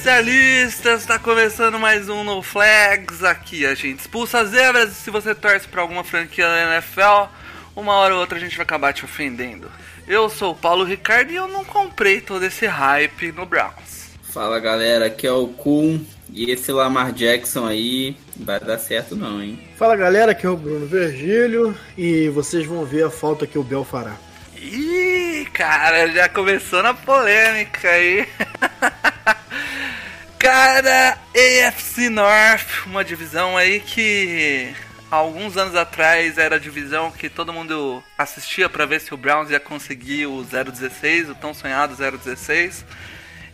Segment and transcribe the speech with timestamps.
[0.00, 1.04] Especialistas!
[1.04, 3.22] Tá começando mais um No Flags.
[3.22, 7.28] Aqui a gente expulsa as zebras e se você torce pra alguma franquia da NFL,
[7.76, 9.70] uma hora ou outra a gente vai acabar te ofendendo.
[10.08, 14.08] Eu sou o Paulo Ricardo e eu não comprei todo esse hype no Browns.
[14.22, 19.42] Fala galera, aqui é o Kun e esse Lamar Jackson aí vai dar certo não,
[19.42, 19.62] hein?
[19.76, 23.62] Fala galera, aqui é o Bruno Virgílio e vocês vão ver a falta que o
[23.62, 24.16] Bel fará.
[24.56, 28.26] Ih, cara, já começou na polêmica aí.
[30.40, 31.18] cara,
[31.68, 34.72] AFC North, uma divisão aí que
[35.10, 39.50] alguns anos atrás era a divisão que todo mundo assistia pra ver se o Browns
[39.50, 42.86] ia conseguir o 016, o tão sonhado 016.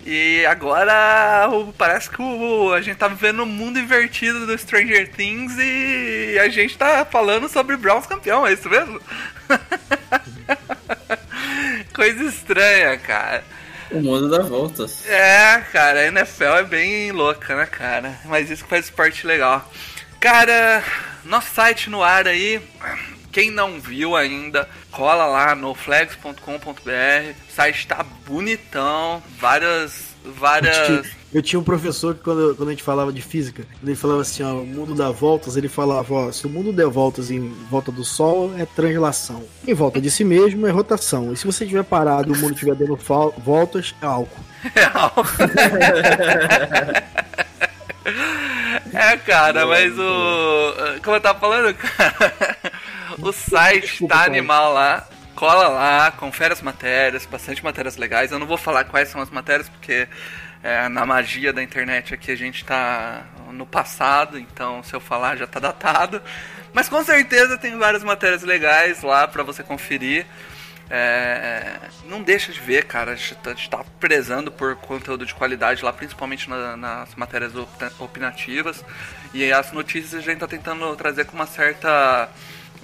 [0.09, 5.11] E agora o- parece que o- a gente tá vivendo um mundo invertido do Stranger
[5.11, 9.01] Things e a gente tá falando sobre Browns campeão, é isso mesmo?
[11.93, 13.43] Coisa estranha, cara.
[13.91, 15.07] O mundo dá voltas.
[15.07, 18.19] É, cara, a NFL é bem louca, né, cara?
[18.25, 19.71] Mas isso faz esporte legal.
[20.21, 20.83] Cara,
[21.25, 22.61] nosso site no ar aí.
[23.31, 26.41] Quem não viu ainda, cola lá no flags.com.br.
[26.41, 30.16] O site tá bonitão, várias.
[30.35, 31.07] Várias.
[31.33, 34.43] Eu tinha um professor que quando, quando a gente falava de física, ele falava assim,
[34.43, 37.93] ó, o mundo dá voltas, ele falava, ó, se o mundo der voltas em volta
[37.93, 39.45] do Sol, é translação.
[39.67, 41.33] Em volta de si mesmo é rotação.
[41.33, 42.99] E se você estiver parado e o mundo estiver dando
[43.39, 44.45] voltas, é álcool.
[48.95, 50.75] É, cara, mas o.
[51.03, 52.35] Como eu tava falando, cara,
[53.21, 55.07] o site Desculpa, tá animal lá.
[55.37, 58.33] Cola lá, confere as matérias, bastante matérias legais.
[58.33, 60.09] Eu não vou falar quais são as matérias, porque
[60.63, 65.37] é, na magia da internet aqui a gente tá no passado, então se eu falar
[65.37, 66.23] já tá datado.
[66.73, 70.25] Mas com certeza tem várias matérias legais lá pra você conferir.
[70.89, 71.75] É,
[72.05, 73.13] não deixa de ver, cara.
[73.13, 77.53] A gente tá- gente tá prezando por conteúdo de qualidade lá, principalmente na- nas matérias
[77.99, 78.83] opinativas.
[79.35, 82.29] E as notícias a gente tá tentando trazer com uma certa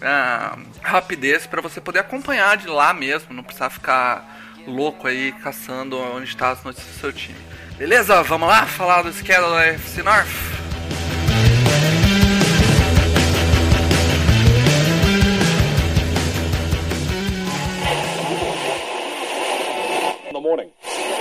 [0.02, 5.98] ah, rapidez para você poder acompanhar de lá mesmo, não precisar ficar louco aí caçando
[5.98, 7.38] onde está as notícias do seu time.
[7.76, 8.22] Beleza?
[8.22, 10.52] Vamos lá falar do schedule da FC North?
[20.34, 21.11] in morning.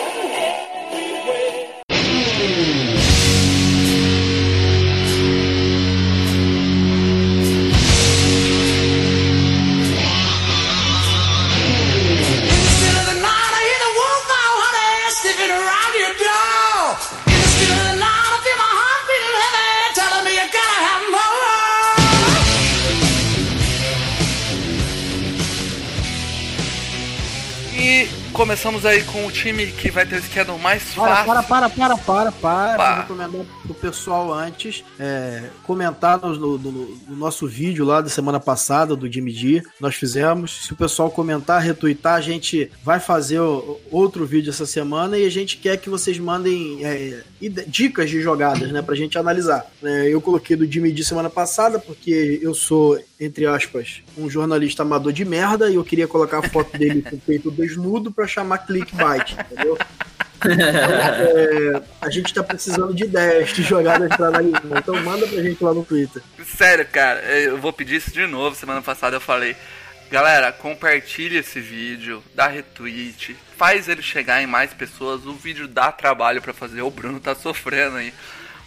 [27.84, 31.26] E começamos aí com o time que vai ter o schedule mais Para, fácil.
[31.26, 32.78] para, para, para, para, para.
[32.94, 38.10] Vou recomendar pro pessoal antes é, comentar no, no- no- no nosso vídeo lá da
[38.10, 39.64] semana passada, do Jimmy D.
[39.80, 40.66] Nós fizemos.
[40.68, 43.40] Se o pessoal comentar, retweetar, a gente vai fazer
[43.92, 47.24] outro vídeo essa semana e a gente quer que vocês mandem é,
[47.68, 49.66] dicas de jogadas, né, pra gente analisar.
[49.84, 54.82] É, eu coloquei do Jimmy D semana passada porque eu sou, entre aspas, um jornalista
[54.82, 58.26] amador de merda e eu queria colocar a foto dele com o peito desnudo pra
[58.26, 59.78] chamar clickbait, entendeu?
[60.44, 64.64] É, a gente tá precisando de ideias de jogadas pra analisar.
[64.76, 66.20] Então manda pra gente lá no Twitter.
[66.44, 68.56] Sério, cara, eu vou pedir isso de novo.
[68.56, 69.56] Semana passada eu falei.
[70.10, 75.28] Galera, compartilhe esse vídeo, dá retweet, faz ele chegar em mais pessoas.
[75.28, 78.12] O vídeo dá trabalho pra fazer, o Bruno tá sofrendo aí.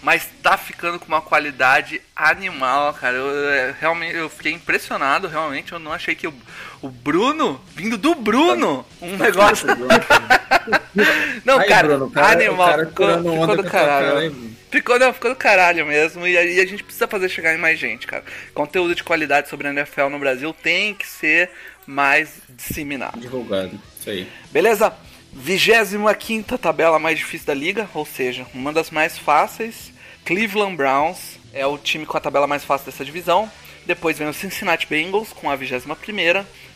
[0.05, 3.17] Mas tá ficando com uma qualidade animal, cara.
[3.17, 5.73] Eu, é, realmente, eu fiquei impressionado, realmente.
[5.73, 6.35] Eu não achei que o,
[6.83, 9.67] o Bruno, vindo do Bruno, um negócio.
[11.45, 14.55] Não, Aí, cara, Bruno, cara- animal, cara ficou, ficou do a caralho.
[14.71, 16.27] Ficou, não, ficou do caralho mesmo.
[16.27, 18.25] E, aí a gente precisa fazer chegar em mais gente, cara.
[18.53, 21.51] Conteúdo de qualidade sobre a NFL no Brasil tem que ser
[21.87, 23.21] mais disseminado.
[23.21, 23.79] Divulgado.
[23.99, 24.29] Isso aí.
[24.51, 24.93] Beleza?
[25.33, 29.94] 25 tabela mais difícil da liga, ou seja, uma das mais fáceis.
[30.25, 33.51] Cleveland Browns é o time com a tabela mais fácil dessa divisão.
[33.87, 35.95] Depois vem o Cincinnati Bengals com a 21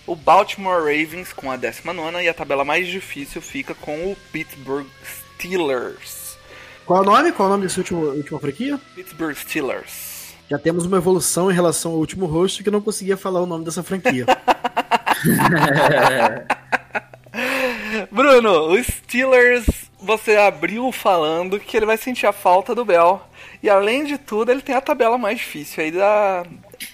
[0.07, 4.87] o Baltimore Ravens com a 19 e a tabela mais difícil fica com o Pittsburgh
[5.05, 6.39] Steelers.
[6.87, 7.33] Qual é o nome?
[7.33, 8.81] Qual é o nome dessa última, última franquia?
[8.95, 10.35] Pittsburgh Steelers.
[10.49, 13.67] Já temos uma evolução em relação ao último host que não conseguia falar o nome
[13.67, 14.25] dessa franquia.
[18.11, 19.67] Bruno, o Steelers,
[20.01, 23.28] você abriu falando que ele vai sentir a falta do Bell.
[23.63, 26.45] E além de tudo, ele tem a tabela mais difícil aí da,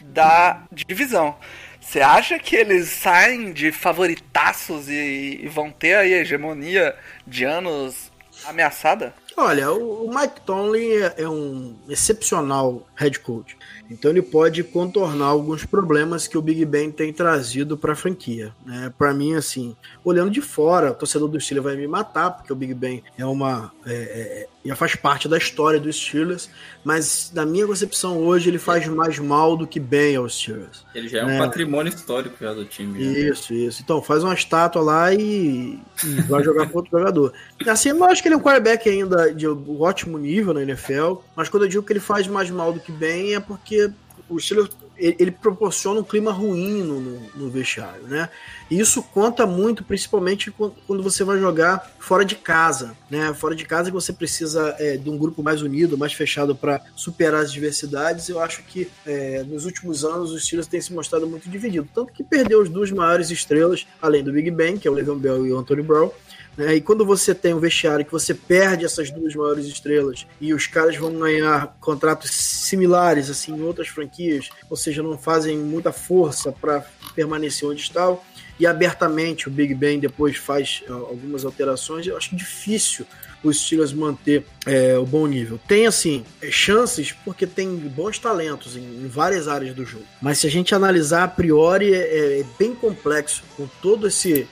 [0.00, 1.36] da divisão.
[1.80, 6.96] Você acha que eles saem de favoritaços e, e vão ter aí a hegemonia
[7.26, 8.10] de anos
[8.46, 9.14] ameaçada?
[9.36, 13.56] Olha, o Mike Tomlin é, é um excepcional head coach.
[13.90, 18.54] Então ele pode contornar alguns problemas que o Big Ben tem trazido para a franquia.
[18.64, 18.92] Né?
[18.96, 22.56] Para mim, assim, olhando de fora, o torcedor do Steelers vai me matar, porque o
[22.56, 23.72] Big Ben é uma.
[23.84, 26.48] É, é, já faz parte da história dos Steelers,
[26.82, 30.86] mas na minha concepção hoje ele faz mais mal do que bem aos Steelers.
[30.94, 31.38] Ele já é um né?
[31.38, 32.98] patrimônio histórico já do time.
[32.98, 33.20] né?
[33.20, 33.82] Isso, isso.
[33.82, 37.34] Então, faz uma estátua lá e, e vai jogar com outro jogador.
[37.66, 41.48] Assim, eu acho que ele é um quarterback ainda de ótimo nível na NFL, mas
[41.48, 43.90] quando eu digo que ele faz mais mal do que bem, é porque
[44.28, 48.28] o Steelers ele, ele proporciona um clima ruim no, no, no vestiário, né?
[48.70, 53.32] E isso conta muito, principalmente quando você vai jogar fora de casa, né?
[53.34, 56.80] Fora de casa que você precisa é, de um grupo mais unido, mais fechado para
[56.96, 58.28] superar as diversidades.
[58.28, 62.12] Eu acho que é, nos últimos anos os Steelers têm se mostrado muito dividido, tanto
[62.12, 65.46] que perdeu as duas maiores estrelas, além do Big Ben, que é o Le'Veon Bell
[65.46, 66.10] e o Anthony Brown.
[66.56, 66.76] Né?
[66.76, 70.66] E quando você tem um vestiário que você perde essas duas maiores estrelas e os
[70.66, 76.52] caras vão ganhar contratos similares assim em outras franquias, ou seja, não fazem muita força
[76.52, 76.84] para
[77.14, 78.20] permanecer onde estão,
[78.58, 83.04] e abertamente o Big Ben depois faz uh, algumas alterações, eu acho difícil
[83.44, 85.60] os Steelers manter é, o bom nível.
[85.68, 90.04] Tem, assim, é, chances porque tem bons talentos em, em, várias áreas do jogo.
[90.20, 94.48] Mas se a gente analisar a priori, é, é bem complexo com todo esse,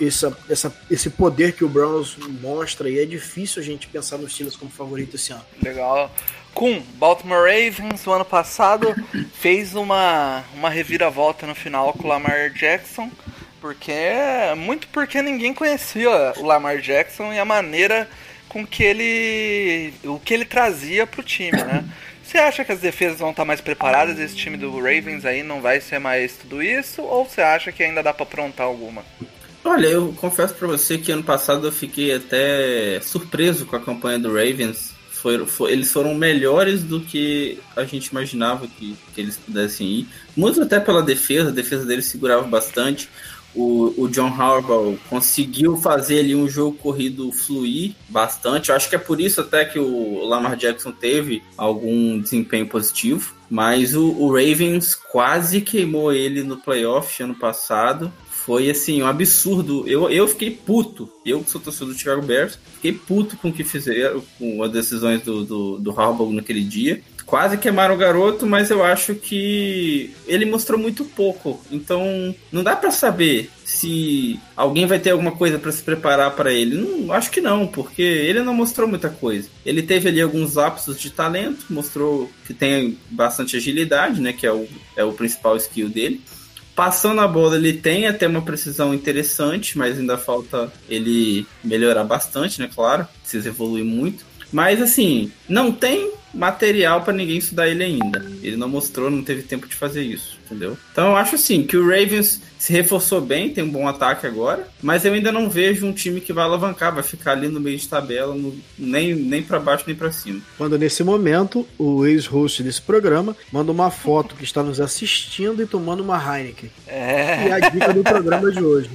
[0.00, 4.32] essa, essa, esse poder que o Browns mostra e é difícil a gente pensar nos
[4.32, 5.44] Steelers como favorito esse ano.
[5.62, 6.10] Legal.
[6.52, 8.94] Com Baltimore Ravens, o ano passado,
[9.32, 13.10] fez uma, uma reviravolta no final com o Lamar Jackson.
[13.60, 13.92] Porque
[14.56, 18.10] muito porque ninguém conhecia o Lamar Jackson e a maneira
[18.52, 19.94] com que ele.
[20.04, 21.84] o que ele trazia pro time, né?
[22.22, 24.18] Você acha que as defesas vão estar mais preparadas?
[24.18, 27.00] Esse time do Ravens aí não vai ser mais tudo isso?
[27.02, 29.02] Ou você acha que ainda dá para aprontar alguma?
[29.64, 34.18] Olha, eu confesso para você que ano passado eu fiquei até surpreso com a campanha
[34.18, 34.92] do Ravens.
[35.10, 40.08] Foi, foi, eles foram melhores do que a gente imaginava que, que eles pudessem ir.
[40.36, 43.08] Muito até pela defesa, a defesa deles segurava bastante
[43.54, 48.70] o, o John Harbaugh conseguiu fazer ali um jogo corrido fluir bastante.
[48.70, 53.34] Eu acho que é por isso até que o Lamar Jackson teve algum desempenho positivo.
[53.50, 58.10] Mas o, o Ravens quase queimou ele no playoff ano passado.
[58.26, 59.86] Foi assim, um absurdo.
[59.86, 61.08] Eu, eu fiquei puto.
[61.24, 64.72] Eu que sou torcedor do Chicago Bears, fiquei puto com o que fizeram, com as
[64.72, 70.14] decisões do, do, do Harbaugh naquele dia quase queimaram o garoto, mas eu acho que
[70.26, 71.60] ele mostrou muito pouco.
[71.70, 76.52] Então, não dá para saber se alguém vai ter alguma coisa para se preparar para
[76.52, 76.76] ele.
[76.76, 79.48] Não, acho que não, porque ele não mostrou muita coisa.
[79.64, 84.52] Ele teve ali alguns lapsos de talento, mostrou que tem bastante agilidade, né, que é
[84.52, 86.20] o, é o principal skill dele.
[86.74, 92.60] Passando a bola, ele tem até uma precisão interessante, mas ainda falta ele melhorar bastante,
[92.60, 92.70] né?
[92.74, 94.24] Claro, precisa evoluir muito.
[94.50, 98.24] Mas assim, não tem material para ninguém estudar ele ainda.
[98.42, 100.76] Ele não mostrou, não teve tempo de fazer isso, entendeu?
[100.92, 104.68] Então eu acho assim que o Ravens se reforçou bem, tem um bom ataque agora,
[104.80, 107.76] mas eu ainda não vejo um time que vai alavancar, vai ficar ali no meio
[107.76, 110.40] de tabela, no, nem, nem para baixo nem para cima.
[110.56, 115.66] Quando nesse momento o ex-host desse programa manda uma foto que está nos assistindo e
[115.66, 116.70] tomando uma Heineken.
[116.86, 117.48] É.
[117.48, 118.90] E a dica do programa de hoje.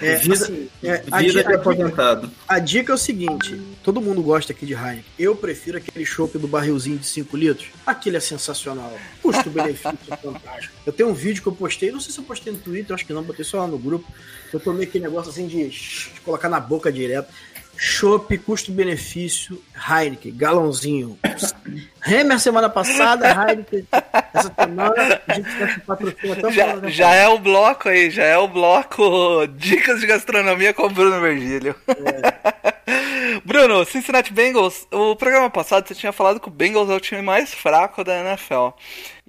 [0.00, 2.30] É, vida, assim, é, a, vida de a aposentado.
[2.46, 5.04] a dica é o seguinte: todo mundo gosta aqui de Heineken.
[5.18, 7.68] Eu prefiro aquele chopp do barrilzinho de 5 litros.
[7.84, 8.96] Aquele é sensacional.
[9.20, 10.74] Custo-benefício é fantástico.
[10.86, 13.04] Eu tenho um vídeo que eu postei, não sei se eu postei no Twitter, acho
[13.04, 14.06] que não, botei só lá no grupo.
[14.52, 17.32] Eu tomei aquele negócio assim de, de colocar na boca direto.
[17.80, 21.16] Chopp, custo-benefício, Heineken, galãozinho.
[22.04, 23.86] Hammer semana passada, Heineken.
[24.34, 28.24] Essa semana a gente tá se patrocina o Já, já é o bloco aí, já
[28.24, 31.76] é o bloco Dicas de Gastronomia com o Bruno Virgílio.
[33.44, 37.22] Bruno, Cincinnati Bengals, o programa passado você tinha falado que o Bengals é o time
[37.22, 38.70] mais fraco da NFL.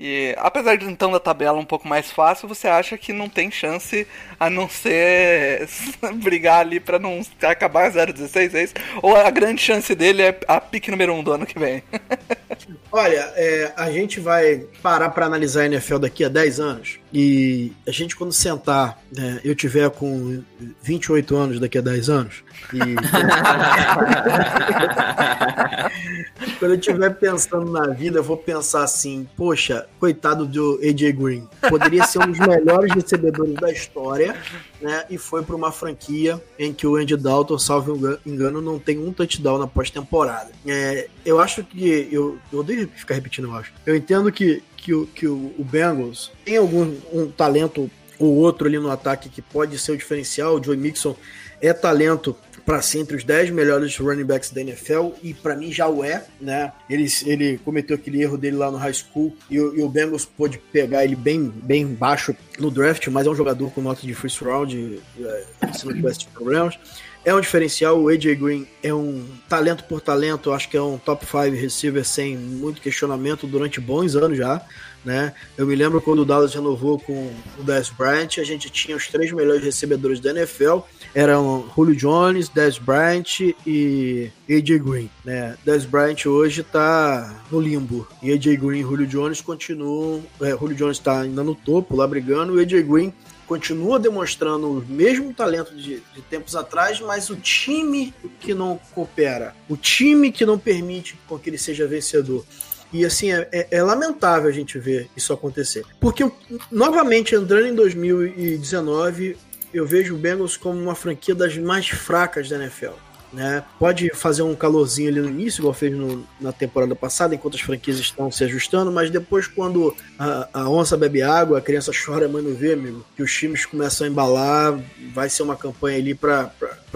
[0.02, 3.52] E apesar de então da tabela um pouco mais fácil, você acha que não tem
[3.52, 4.08] chance
[4.40, 5.68] a não ser
[6.24, 8.76] brigar ali pra não acabar 0-16, é isso?
[9.02, 11.84] Ou a grande chance dele é a pique número 1 um do ano que vem?
[12.90, 17.74] Olha, é, a gente vai parar para analisar a NFL daqui a 10 anos e
[17.86, 20.42] a gente quando sentar, né, eu tiver com
[20.82, 22.42] 28 anos daqui a 10 anos
[22.74, 22.80] e
[26.58, 31.48] quando eu estiver pensando na vida, eu vou pensar assim, poxa, coitado do AJ Green,
[31.70, 34.36] poderia ser um dos melhores recebedores da história,
[34.82, 35.06] né?
[35.10, 39.12] E foi para uma franquia em que o Andy Dalton, salvo engano, não tem um
[39.12, 40.52] touchdown na pós-temporada.
[40.66, 43.74] É, eu acho que eu, eu odeio ficar repetindo, eu acho.
[43.86, 48.68] Eu entendo que que o, que o, o Bengals tem algum um talento ou outro
[48.68, 50.56] ali no ataque que pode ser o diferencial.
[50.56, 51.16] O Joey Mixon
[51.62, 52.36] é talento
[52.70, 56.04] para ser entre os 10 melhores running backs da NFL e para mim já o
[56.04, 56.72] é, né?
[56.88, 60.24] Ele, ele cometeu aquele erro dele lá no high school e, o, e o Bengals
[60.24, 64.14] pôde pegar ele bem, bem baixo no draft, mas é um jogador com nota de
[64.14, 66.78] first round, é, se não tivesse problemas.
[67.26, 70.98] É um diferencial, o AJ Green é um talento por talento, acho que é um
[70.98, 74.66] top 5 receiver sem muito questionamento durante bons anos já.
[75.04, 75.34] Né?
[75.58, 79.08] Eu me lembro quando o Dallas renovou com o Dez Bryant, a gente tinha os
[79.08, 80.80] três melhores recebedores da NFL,
[81.16, 85.58] eram Julio Jones, Dez Bryant e AJ Green, né?
[85.64, 90.76] Dez Bryant hoje tá no limbo e AJ Green e Julio Jones continuam, é, Julio
[90.76, 93.14] Jones tá ainda no topo lá brigando e AJ Green
[93.50, 99.56] continua demonstrando o mesmo talento de, de, tempos atrás, mas o time que não coopera,
[99.68, 102.46] o time que não permite com que ele seja vencedor.
[102.94, 105.84] E assim, é, é, é, lamentável a gente ver isso acontecer.
[106.00, 106.32] Porque,
[106.72, 109.36] novamente, entrando em 2019,
[109.74, 112.94] eu vejo o Bengals como uma franquia das mais fracas da NFL.
[113.32, 113.64] Né?
[113.78, 117.62] Pode fazer um calorzinho ali no início, igual fez no, na temporada passada, enquanto as
[117.62, 122.26] franquias estão se ajustando, mas depois, quando a, a onça bebe água, a criança chora,
[122.26, 124.80] a mãe não vê, amigo, que os times começam a embalar,
[125.14, 126.52] vai ser uma campanha ali para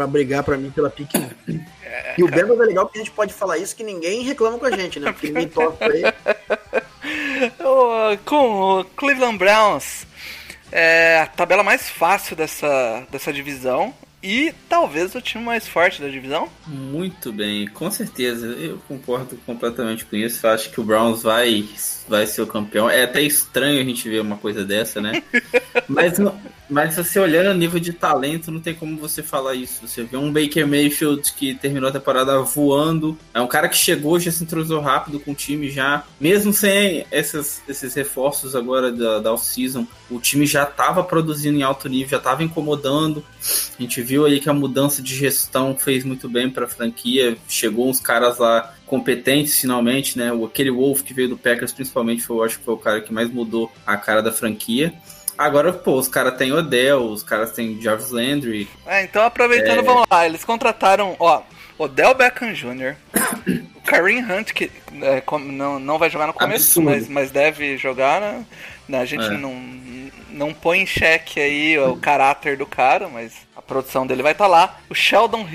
[0.09, 1.17] brigar para mim pela pique.
[1.83, 4.57] É, e o Bengals é legal porque a gente pode falar isso que ninguém reclama
[4.57, 5.11] com a gente, né?
[5.11, 6.13] Porque ninguém toca pra ele.
[8.25, 10.07] com o Cleveland Browns,
[10.71, 16.07] é a tabela mais fácil dessa, dessa divisão e talvez o time mais forte da
[16.07, 16.49] divisão.
[16.65, 18.47] Muito bem, com certeza.
[18.47, 20.47] Eu concordo completamente com isso.
[20.47, 21.65] Eu acho que o Browns vai,
[22.07, 22.89] vai ser o campeão.
[22.89, 25.23] É até estranho a gente ver uma coisa dessa, né?
[25.87, 26.19] Mas
[26.73, 29.87] mas você olhando o nível de talento, não tem como você falar isso.
[29.87, 33.17] Você vê um Baker Mayfield que terminou a temporada voando.
[33.31, 36.03] É um cara que chegou, já se entrosou rápido com o time já.
[36.19, 41.63] Mesmo sem esses, esses reforços agora da, da off-season, o time já estava produzindo em
[41.63, 43.23] alto nível, já estava incomodando.
[43.77, 47.37] A gente viu aí que a mudança de gestão fez muito bem para a franquia.
[47.47, 50.31] Chegou uns caras lá competentes finalmente, né?
[50.45, 53.11] Aquele Wolf que veio do Packers, principalmente, foi, eu acho que foi o cara que
[53.11, 54.93] mais mudou a cara da franquia.
[55.35, 58.69] Agora, pô, os caras têm Odell, os caras têm Jarvis Landry.
[58.85, 59.81] É, então aproveitando, é...
[59.81, 60.27] vamos lá.
[60.27, 61.41] Eles contrataram, ó,
[61.75, 62.95] Odell Beckham Jr.,
[63.75, 64.69] o Kareem Hunt, que
[65.01, 68.45] é, não, não vai jogar no começo, mas, mas deve jogar, né?
[68.99, 69.31] A gente é.
[69.31, 69.55] não,
[70.33, 74.45] não põe em xeque aí o caráter do cara, mas a produção dele vai estar
[74.45, 74.79] tá lá.
[74.89, 75.47] O Sheldon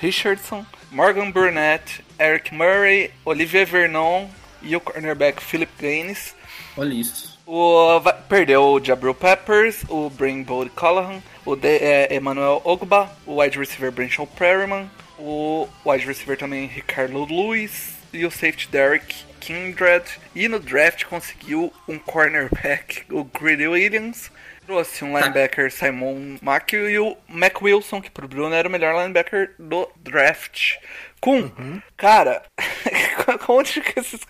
[0.00, 4.26] Richardson, Morgan Burnett, Eric Murray, Olivier Vernon
[4.62, 6.34] e o cornerback Philip Gaines.
[6.76, 7.38] Olha isso.
[7.46, 13.40] O, perdeu o Jabril Peppers, o Brain Bold Callahan, o de, é, Emmanuel Ogba, o
[13.40, 19.14] wide receiver Branchel Perryman, o wide receiver também Ricardo Lewis e o safety Derek
[19.44, 20.04] Kindred.
[20.34, 24.30] E no draft conseguiu um cornerback, o Grady Williams.
[24.64, 28.94] Trouxe um linebacker Simon Mack e o Mac Wilson, que pro Bruno era o melhor
[28.94, 30.78] linebacker do draft.
[31.24, 31.80] Com, uhum.
[31.96, 32.42] cara,
[33.48, 34.20] onde que, esses,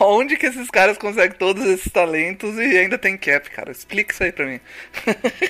[0.00, 3.72] onde que esses caras conseguem todos esses talentos e ainda tem cap, cara?
[3.72, 4.60] Explica isso aí pra mim.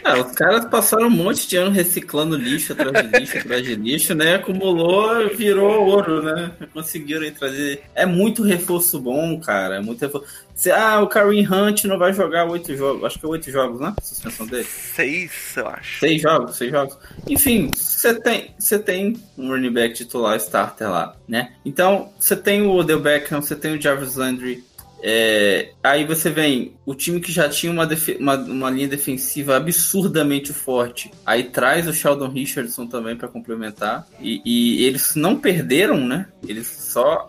[0.02, 3.74] Ah, os caras passaram um monte de ano reciclando lixo atrás de lixo atrás de
[3.74, 4.36] lixo, né?
[4.36, 6.52] Acumulou, virou ouro, né?
[6.72, 7.82] Conseguiram trazer.
[7.94, 9.76] É muito reforço bom, cara.
[9.76, 10.46] É muito reforço.
[10.74, 13.04] Ah, o Kareem Hunt não vai jogar oito jogos.
[13.04, 13.94] Acho que é oito jogos, né?
[13.94, 14.64] A suspensão dele.
[14.64, 16.00] Seis, eu acho.
[16.00, 16.96] Seis jogos, seis jogos.
[17.28, 21.52] Enfim, você tem, você tem um running back titular starter lá, né?
[21.64, 24.64] Então, você tem o Odell Beckham, você tem o Jarvis Landry.
[25.02, 27.86] É, aí você vem o time que já tinha uma,
[28.18, 31.10] uma, uma, linha defensiva absurdamente forte.
[31.24, 34.06] Aí traz o Sheldon Richardson também para complementar.
[34.20, 36.26] E, e, eles não perderam, né?
[36.46, 37.26] Eles só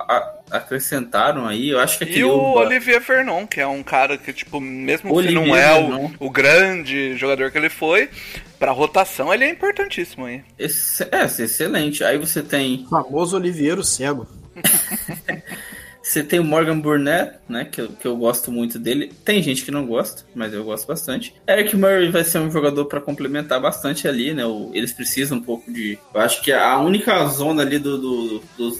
[0.49, 4.61] acrescentaram aí, eu acho que E o Olivier Vernon, que é um cara que, tipo,
[4.61, 8.09] mesmo Olivier que não é o, o, grande jogador que ele foi,
[8.57, 10.43] pra rotação ele é importantíssimo aí.
[10.57, 12.03] Esse, é, excelente.
[12.03, 12.85] Aí você tem.
[12.85, 14.27] O famoso Oliveiro cego.
[16.07, 17.65] Você tem o Morgan Burnett, né?
[17.65, 19.11] Que eu, que eu gosto muito dele.
[19.25, 21.35] Tem gente que não gosta, mas eu gosto bastante.
[21.45, 24.45] Eric Murray vai ser um jogador para complementar bastante ali, né?
[24.45, 25.99] O, eles precisam um pouco de.
[26.13, 28.79] Eu acho que a única zona ali do, do dos,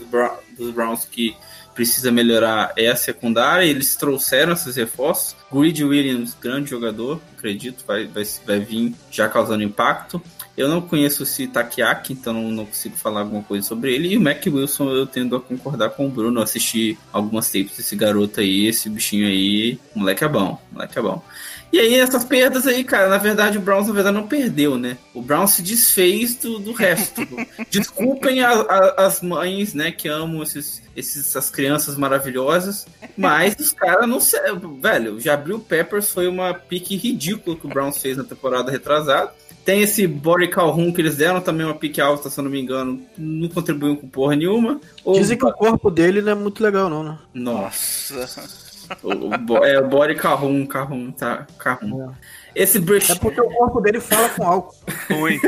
[0.58, 1.36] dos Browns que
[1.78, 3.64] precisa melhorar é a secundária.
[3.64, 5.36] Eles trouxeram esses reforços.
[5.54, 10.22] Greed Williams, grande jogador, acredito, vai, vai, vai vir já causando impacto.
[10.58, 14.10] Eu não conheço esse Takiaki, então não, não, consigo falar alguma coisa sobre ele.
[14.10, 16.42] E o Mac Wilson eu tendo a concordar com o Bruno.
[16.42, 19.80] Assisti algumas tapes desse garoto aí, esse bichinho aí.
[19.96, 21.24] O moleque é bom, o moleque é bom.
[21.72, 24.98] E aí, essas perdas aí, cara, na verdade o Browns, na verdade, não perdeu, né?
[25.14, 27.22] O Browns se desfez do, do resto.
[27.70, 33.74] Desculpem a, a, as mães, né, que amam esses, esses, essas crianças maravilhosas, mas os
[33.74, 34.40] caras não sei,
[34.82, 39.32] Velho, já abriu Peppers foi uma pique ridícula que o Browns fez na temporada retrasada.
[39.66, 42.62] Tem esse Body Calhoun que eles deram também uma pique alta, se eu não me
[42.62, 43.02] engano.
[43.18, 44.80] Não contribuiu com porra nenhuma.
[45.14, 47.20] Dizem que o corpo dele não é muito legal, não, né?
[47.34, 48.67] Nossa.
[49.04, 51.46] O, é o body carrum, carrum, tá?
[51.58, 52.10] Carrum.
[52.10, 52.64] É.
[52.64, 53.12] Esse Brish...
[53.12, 54.76] É porque o corpo dele fala com álcool.
[55.10, 55.40] Ruim.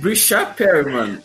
[0.00, 1.20] Brishard Perryman.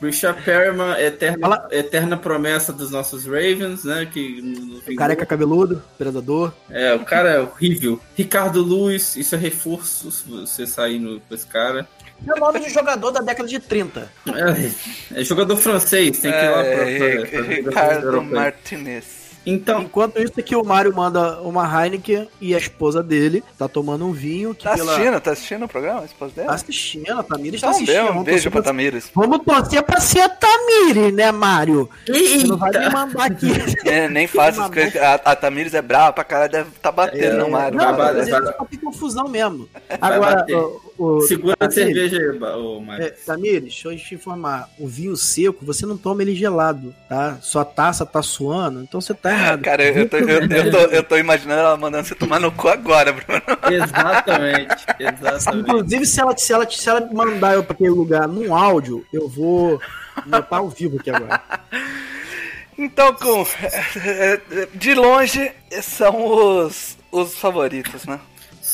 [0.00, 4.06] Richard Perryman, eterna, eterna promessa dos nossos Ravens, né?
[4.06, 6.52] Que Careca cabeludo, predador.
[6.70, 8.00] É, o cara é horrível.
[8.14, 11.88] Ricardo Luiz, isso é reforço se você sair no, com esse cara.
[12.26, 14.10] É o nome de jogador da década de 30.
[14.26, 16.76] É, é jogador francês, tem que ir lá pra.
[16.76, 19.26] pra, pra, pra Ricardo Martinez.
[19.46, 24.04] Então, Enquanto isso aqui o Mário manda uma Heineken e a esposa dele tá tomando
[24.04, 24.52] um vinho.
[24.52, 24.92] Que tá pela...
[24.92, 25.20] assistindo?
[25.20, 26.00] Tá assistindo o programa?
[26.00, 26.48] A esposa dela?
[26.48, 28.10] Tá assistindo, a Tamires tá assistindo.
[28.10, 29.08] Um beijo pra Tamires.
[29.14, 31.88] Vamos torcer pra ser a Tamires, né, Mário?
[32.04, 33.46] Você não vai me mandar aqui.
[33.86, 34.64] É, nem faz isso,
[35.00, 37.78] a, a Tamires é brava pra caralho, deve tá batendo é, no Mário.
[37.78, 38.66] Não, vai, vai, vai.
[38.68, 39.68] ter confusão mesmo.
[40.00, 40.44] Agora,
[40.98, 44.68] o, Segura a cerveja aí, ô é, Tamires, deixa eu te informar.
[44.78, 47.38] O vinho seco, você não toma ele gelado, tá?
[47.42, 49.62] Sua taça tá suando, então você tá errado.
[49.62, 52.68] Cara, eu tô, eu, eu, tô, eu tô imaginando ela mandando você tomar no cu
[52.68, 53.42] agora, Bruno.
[53.70, 55.70] Exatamente, exatamente.
[55.70, 59.28] Inclusive, se ela, se, ela, se ela mandar eu pra aquele lugar num áudio, eu
[59.28, 59.80] vou
[60.24, 61.40] notar ao vivo aqui agora.
[62.78, 63.46] Então, com
[64.74, 65.50] de longe,
[65.82, 68.20] são os, os favoritos, né?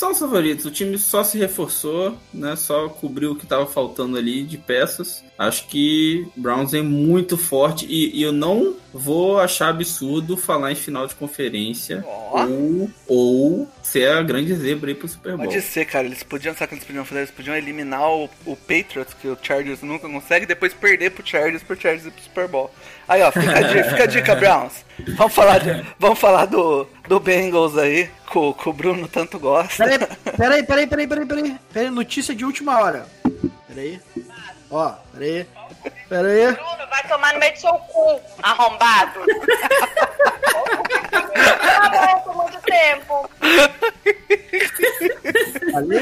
[0.02, 0.64] São os favoritos.
[0.64, 2.56] O time só se reforçou, né?
[2.56, 5.22] Só cobriu o que estava faltando ali de peças.
[5.38, 10.74] Acho que Browns é muito forte e, e, eu não vou achar absurdo falar em
[10.74, 12.40] final de conferência oh.
[12.40, 15.46] ou, ou ser a grande zebra aí pro Super Bowl.
[15.46, 16.06] Pode ser, cara.
[16.06, 17.20] Eles podiam, sabe o que eles podiam fazer?
[17.20, 21.26] Eles podiam eliminar o, o Patriots, que o Chargers nunca consegue, e depois perder pro
[21.26, 22.70] Chargers, pro Chargers ir pro Super Bowl.
[23.08, 24.84] Aí, ó, fica a dica, fica a dica Browns.
[25.16, 29.84] Vamos falar, de, vamos falar do, do Bengals aí, que, que o Bruno tanto gosta.
[30.34, 31.58] Peraí, peraí, peraí, peraí, peraí.
[31.70, 33.06] Peraí, notícia de última hora.
[33.68, 34.00] Peraí.
[34.70, 35.46] Ó, peraí.
[36.08, 36.52] Peraí.
[36.54, 39.20] Bruno, vai tomar no meio do seu cu, arrombado.
[41.10, 43.30] Tá bom, muito tempo.
[45.76, 45.98] Ali,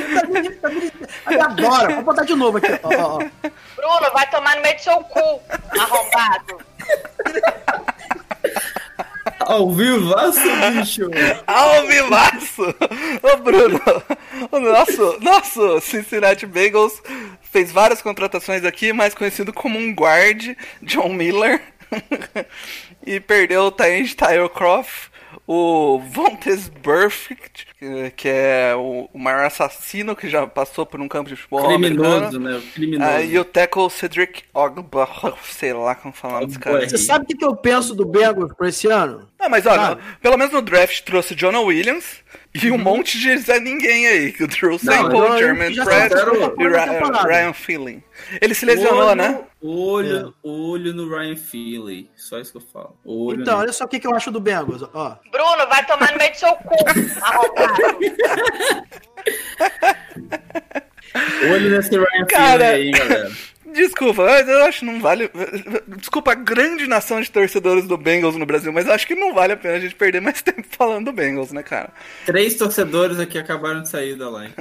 [1.95, 2.79] vou botar de novo aqui.
[2.85, 3.19] Ó, ó.
[3.19, 5.43] Bruno, vai tomar no meio do seu cu,
[5.77, 6.70] arrombado.
[9.51, 10.41] Ao vivaço,
[10.73, 11.11] bicho!
[11.45, 12.63] Ao vivaço!
[13.21, 13.81] Ô, Bruno,
[14.49, 17.03] o nosso, nosso Cincinnati Bengals
[17.43, 21.61] fez várias contratações aqui, mais conhecido como um guard, John Miller.
[23.05, 25.11] e perdeu o Tyrande Tyler Croft
[25.47, 27.67] o Vontes Burfict,
[28.17, 32.39] que é o, maior assassino que já passou por um campo de futebol Criminoso, americano.
[32.39, 32.63] né?
[32.75, 33.11] Criminoso.
[33.11, 35.09] Ah, e o tackle Cedric Ogba,
[35.45, 36.89] sei lá como falar desse cara.
[36.89, 39.29] Você sabe o que eu penso do Bengals pra esse ano?
[39.39, 42.79] Ah, mas olha, pelo menos no draft trouxe Jonah Williams e um uhum.
[42.79, 44.33] monte de Zé Ninguém aí.
[44.33, 46.13] Que o Drew Sample, German Pratt
[46.59, 48.03] e Ryan, Ryan Feeling.
[48.41, 49.41] Ele se lesionou, olho, né?
[49.63, 50.33] Olho, é.
[50.43, 52.11] olho no Ryan Feely.
[52.17, 52.97] Só isso que eu falo.
[53.05, 54.83] Olho então, olha só o que, que eu acho do Bengals.
[54.93, 55.17] Ó.
[55.31, 56.75] Bruno, vai tomar no meio do seu cu,
[61.53, 63.31] Olho nesse Ryan Feely aí, galera.
[63.73, 65.31] Desculpa, mas eu acho que não vale.
[65.97, 69.53] Desculpa a grande nação de torcedores do Bengals no Brasil, mas acho que não vale
[69.53, 71.91] a pena a gente perder mais tempo falando do Bengals, né, cara?
[72.27, 74.55] Três torcedores aqui acabaram de sair da live.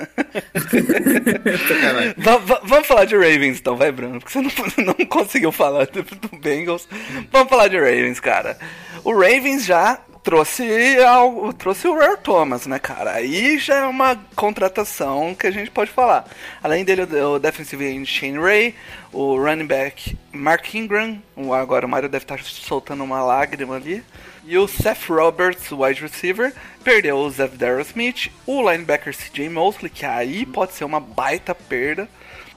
[2.63, 6.37] vamos falar de Ravens então, vai, Bruno, porque você não, não conseguiu falar do, do
[6.37, 6.87] Bengals.
[7.31, 8.57] Vamos falar de Ravens, cara.
[9.03, 13.11] O Ravens já trouxe, ao, trouxe o Rare Thomas, né, cara?
[13.13, 16.25] Aí já é uma contratação que a gente pode falar.
[16.61, 18.75] Além dele, o defensive end Shane Ray,
[19.11, 21.21] o running back Mark Ingram,
[21.59, 24.03] agora o Mario deve estar soltando uma lágrima ali.
[24.45, 26.53] E o Seth Roberts, wide receiver,
[26.83, 32.09] perdeu o Zev Smith, o linebacker CJ Mosley, que aí pode ser uma baita perda,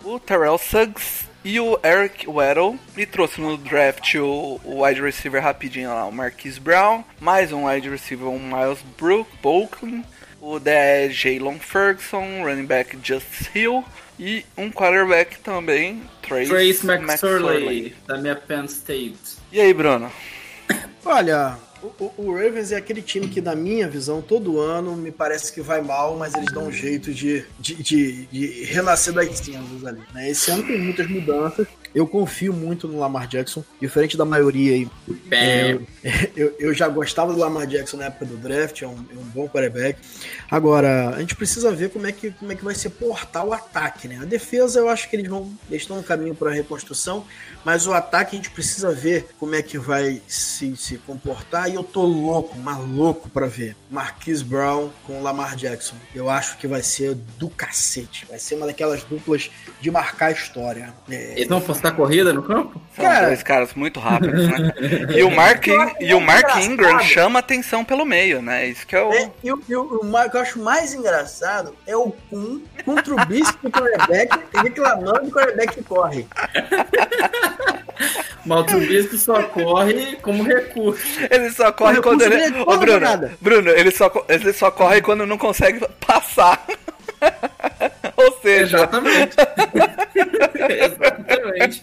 [0.02, 5.42] o Terrell Suggs e o Eric Weddle e trouxe no draft o, o, wide receiver
[5.42, 10.04] rapidinho lá, o Marquise Brown, mais um wide receiver, o Miles Brook, Bolklin,
[10.40, 13.84] O DE Jalen Ferguson, running back Justice Hill
[14.18, 17.04] e um quarterback também, Trace, Trace McSorley.
[17.04, 19.36] McSorley, da minha Penn State.
[19.50, 20.10] E aí, Bruno?
[21.04, 25.52] Olha, o, o- Ravens é aquele time que, na minha visão, todo ano me parece
[25.52, 29.84] que vai mal, mas eles dão um jeito de, de, de- de renascer das cinzas
[29.84, 30.00] ali.
[30.14, 30.30] Né?
[30.30, 31.66] Esse ano tem muitas mudanças.
[31.94, 34.88] Eu confio muito no Lamar Jackson, diferente da maioria aí.
[35.30, 35.78] É,
[36.34, 39.24] Eu, eu já gostava do Lamar Jackson na época do draft, é um, é um
[39.34, 39.98] bom quarterback.
[40.50, 43.52] Agora, a gente precisa ver como é, que, como é que vai se portar o
[43.52, 44.18] ataque, né?
[44.20, 47.24] A defesa, eu acho que eles vão eles estão no caminho para a reconstrução,
[47.64, 51.70] mas o ataque a gente precisa ver como é que vai se, se comportar.
[51.70, 55.94] E eu tô louco, maluco para ver Marquise Brown com Lamar Jackson.
[56.14, 58.26] Eu acho que vai ser do cacete.
[58.26, 59.50] Vai ser uma daquelas duplas
[59.80, 60.92] de marcar a história.
[61.08, 62.80] É, eles vão postar corrida no campo?
[62.94, 64.72] São Cara- dois caras muito rápidos, né?
[65.16, 65.66] E o Mark,
[66.00, 66.56] e o Mark.
[66.56, 68.66] Ingram chama atenção pelo meio, né?
[68.66, 69.12] Isso que é o.
[69.12, 73.14] É, e o, e o- o que eu acho mais engraçado é o Kun contra
[73.14, 76.26] o Bispo do quarterback reclamando do quarterback que corre.
[78.44, 81.00] Mas o Trubisky só corre como recurso.
[81.30, 82.36] Ele só corre O quando ele.
[82.36, 83.06] dele é Ô, Bruno.
[83.40, 86.64] Bruno, ele só, ele só corre quando não consegue passar.
[88.16, 89.36] Ou seja, Exatamente.
[90.84, 91.82] Exatamente.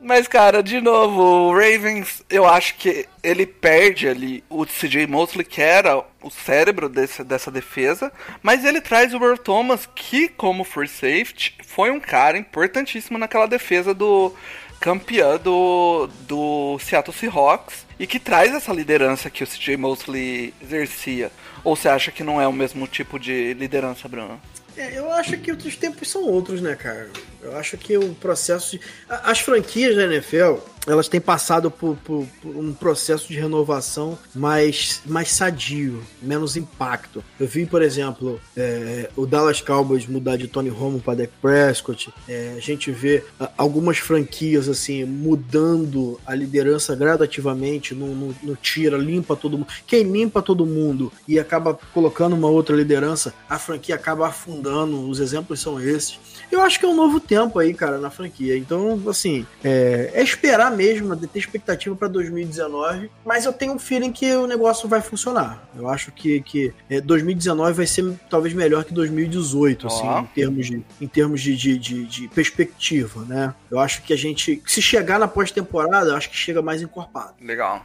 [0.00, 5.44] Mas, cara, de novo, o Ravens, eu acho que ele perde ali o CJ Mosley,
[5.44, 10.62] que era o cérebro desse, dessa defesa, mas ele traz o Earl Thomas, que, como
[10.62, 14.32] free safety, foi um cara importantíssimo naquela defesa do
[14.78, 21.32] campeão do, do Seattle Seahawks e que traz essa liderança que o CJ Mosley exercia.
[21.66, 24.40] Ou você acha que não é o mesmo tipo de liderança, Bruno?
[24.76, 27.10] É, eu acho que os tempos são outros, né, cara?
[27.42, 28.80] Eu acho que o processo de.
[29.08, 35.02] As franquias da NFL, elas têm passado por, por- por um processo de renovação mais,
[35.06, 37.22] mais sadio, menos impacto.
[37.38, 42.12] Eu vi, por exemplo, é, o Dallas Cowboys mudar de Tony Romo para Dak Prescott.
[42.28, 43.22] É, a gente vê
[43.56, 49.68] algumas franquias assim mudando a liderança gradativamente, não tira, limpa todo mundo.
[49.86, 55.08] Quem limpa todo mundo e acaba colocando uma outra liderança, a franquia acaba afundando.
[55.08, 56.18] Os exemplos são esses.
[56.50, 58.56] Eu acho que é um novo tempo aí, cara, na franquia.
[58.56, 64.12] Então, assim, é, é esperar mesmo, ter expectativa para 2019, mas eu tenho um feeling
[64.12, 65.68] que o negócio vai funcionar.
[65.76, 70.20] Eu acho que, que é, 2019 vai ser talvez melhor que 2018, assim, Ó.
[70.20, 73.54] em termos, de, em termos de, de, de- de perspectiva, né?
[73.70, 77.34] Eu acho que a gente, se chegar na pós-temporada, eu acho que chega mais encorpado.
[77.40, 77.84] Legal.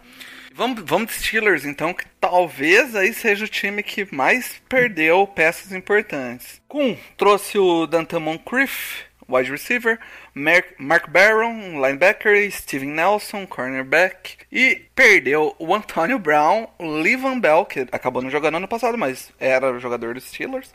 [0.53, 5.71] Vamos, vamos de Steelers, então, que talvez aí seja o time que mais perdeu peças
[5.71, 6.61] importantes.
[6.67, 9.97] Com trouxe o Danton Moncrief, wide receiver,
[10.33, 17.65] Mark, Mark Barron, linebacker, Steven Nelson, cornerback, e perdeu o Antonio Brown, o Levan Bell,
[17.65, 20.71] que acabou não jogando ano passado, mas era jogador dos Steelers,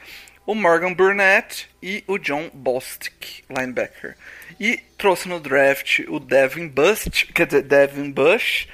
[0.47, 4.17] o Morgan Burnett e o John Bostic, linebacker.
[4.59, 6.73] E trouxe no draft o Devin
[7.35, 8.69] quer dizer, Devin Bush,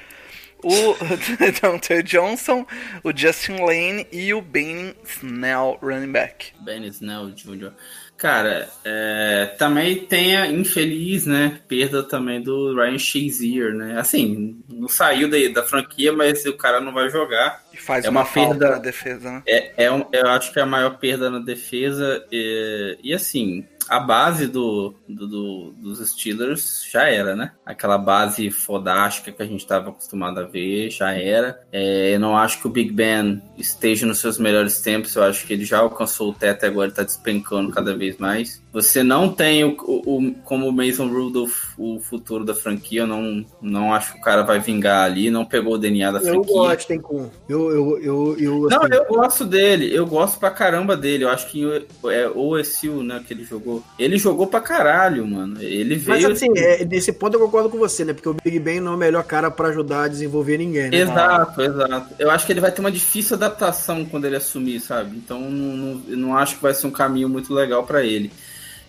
[0.63, 0.95] o
[1.61, 2.65] Dante Johnson,
[3.03, 6.53] o Justin Lane e o Ben Snell, running back.
[6.63, 7.73] Ben Snell Jr.
[8.17, 13.99] Cara, é, também tem a infeliz, né, perda também do Ryan Shazier, né?
[13.99, 17.61] Assim, não saiu da, da franquia, mas o cara não vai jogar.
[17.73, 19.43] E faz É uma, uma perda- na defesa, né?
[19.45, 22.23] É, é um- eu acho que é a maior perda na defesa.
[22.31, 27.51] E, e assim, a base do, do- do- dos Steelers já era, né?
[27.65, 31.61] Aquela base fodástica que a gente estava acostumado a ver, já era.
[31.71, 35.15] É, eu não acho que o Big Ben esteja nos seus melhores tempos.
[35.15, 38.62] Eu acho que ele já alcançou o teto e agora está despencando cada vez mais.
[38.73, 43.01] Você não tem o, o- como o Mason Rudolph o futuro da franquia.
[43.01, 45.29] Eu não, não acho que o cara vai vingar ali.
[45.29, 46.39] Não pegou o DNA da franquia.
[46.39, 47.29] Eu gosto, tem com.
[47.47, 51.23] Eu, eu, eu, eu, Não, assim, eu gosto dele, eu gosto pra caramba dele.
[51.23, 51.63] Eu acho que
[52.05, 53.83] é o OSU, né, que ele jogou.
[53.99, 55.61] Ele jogou pra caralho, mano.
[55.61, 56.31] Ele Mas veio.
[56.31, 58.13] assim, é, nesse ponto eu concordo com você, né?
[58.13, 60.97] Porque o Big Ben não é o melhor cara pra ajudar a desenvolver ninguém, né?
[60.97, 62.15] Exato, exato.
[62.17, 65.15] Eu acho que ele vai ter uma difícil adaptação quando ele assumir, sabe?
[65.15, 68.31] Então não, não, não acho que vai ser um caminho muito legal pra ele.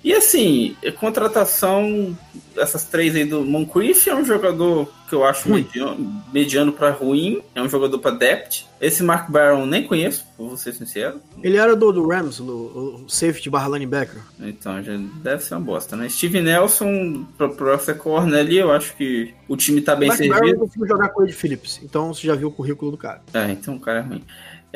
[0.05, 2.14] E assim, contratação,
[2.59, 7.40] essas três aí do Moncrief é um jogador que eu acho mediano, mediano para ruim,
[7.55, 8.64] é um jogador para depth.
[8.79, 11.23] Esse Mark Barron nem conheço, vou ser sincero.
[11.43, 14.21] Ele era do, do Rams, o, safety barra linebacker.
[14.38, 16.07] Então já deve ser uma bosta, né?
[16.11, 20.21] Steve Nelson, pro, pro essa corner ali, eu acho que o time tá bem Mark
[20.21, 20.59] Barron eu servido.
[20.59, 23.23] consigo jogar com ele Phillips, então você já viu o currículo do cara.
[23.33, 24.25] É, então o cara é ruim.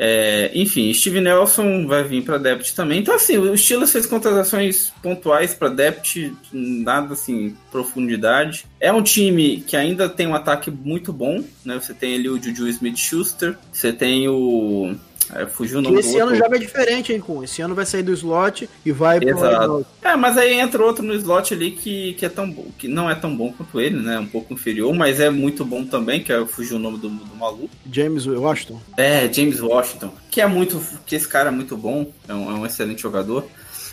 [0.01, 3.01] É, enfim, Steve Nelson vai vir para depth também.
[3.01, 8.65] Então, assim, o Steelers fez contratações pontuais para depth, nada assim, profundidade.
[8.79, 11.77] É um time que ainda tem um ataque muito bom, né?
[11.77, 14.95] Você tem ali o Juju Smith-Schuster, você tem o
[15.33, 16.37] é, fugiu o nome esse ano outro.
[16.37, 17.43] joga diferente, hein, Kun?
[17.43, 19.85] Esse ano vai sair do slot e vai pro Exato.
[20.01, 23.09] É, mas aí entra outro no slot ali que, que é tão bom, que não
[23.09, 24.19] é tão bom quanto ele, né?
[24.19, 27.35] Um pouco inferior, mas é muito bom também, que é fugiu o nome do, do
[27.35, 27.69] maluco.
[27.91, 28.81] James Washington.
[28.97, 32.53] É, James Washington, que é muito, que esse cara é muito bom, é um, é
[32.53, 33.45] um excelente jogador.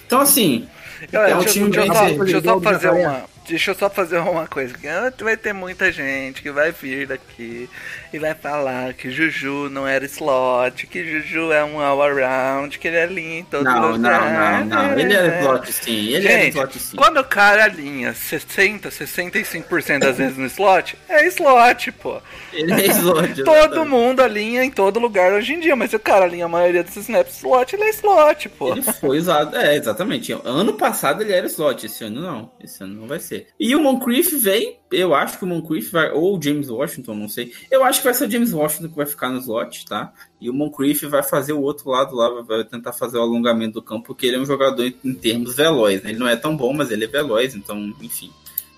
[0.06, 0.66] Então assim,
[1.10, 3.35] Galera, é um deixa, time deixa eu bem só, deixa eu só fazer uma.
[3.48, 4.74] Deixa eu só fazer uma coisa.
[4.76, 7.68] que ah, Vai ter muita gente que vai vir daqui
[8.12, 12.88] e vai falar que Juju não era slot, que Juju é um all around, que
[12.88, 14.60] ele é linha em todo Não, lugar.
[14.60, 14.98] não, não, não.
[14.98, 16.96] Ele é slot sim, ele é Gente, slot sim.
[16.96, 22.20] quando o cara alinha 60, 65% das vezes no slot, é slot, pô.
[22.52, 23.42] Ele é slot.
[23.44, 26.48] Todo mundo alinha em todo lugar hoje em dia, mas se o cara alinha a
[26.48, 28.72] maioria desses snaps slot, ele é slot, pô.
[28.72, 30.32] Ele foi usado, é, exatamente.
[30.44, 32.50] Ano passado ele era slot, esse ano não.
[32.62, 33.35] Esse ano não vai ser.
[33.58, 37.28] E o Moncrief vem, eu acho que o Moncrief vai, ou o James Washington, não
[37.28, 37.52] sei.
[37.70, 40.12] Eu acho que vai ser o James Washington que vai ficar no slot, tá?
[40.40, 43.82] E o Moncrief vai fazer o outro lado lá, vai tentar fazer o alongamento do
[43.82, 46.02] campo, porque ele é um jogador em, termos veloz.
[46.02, 46.10] né?
[46.10, 48.30] Ele não é tão bom, mas ele é veloz, então, enfim.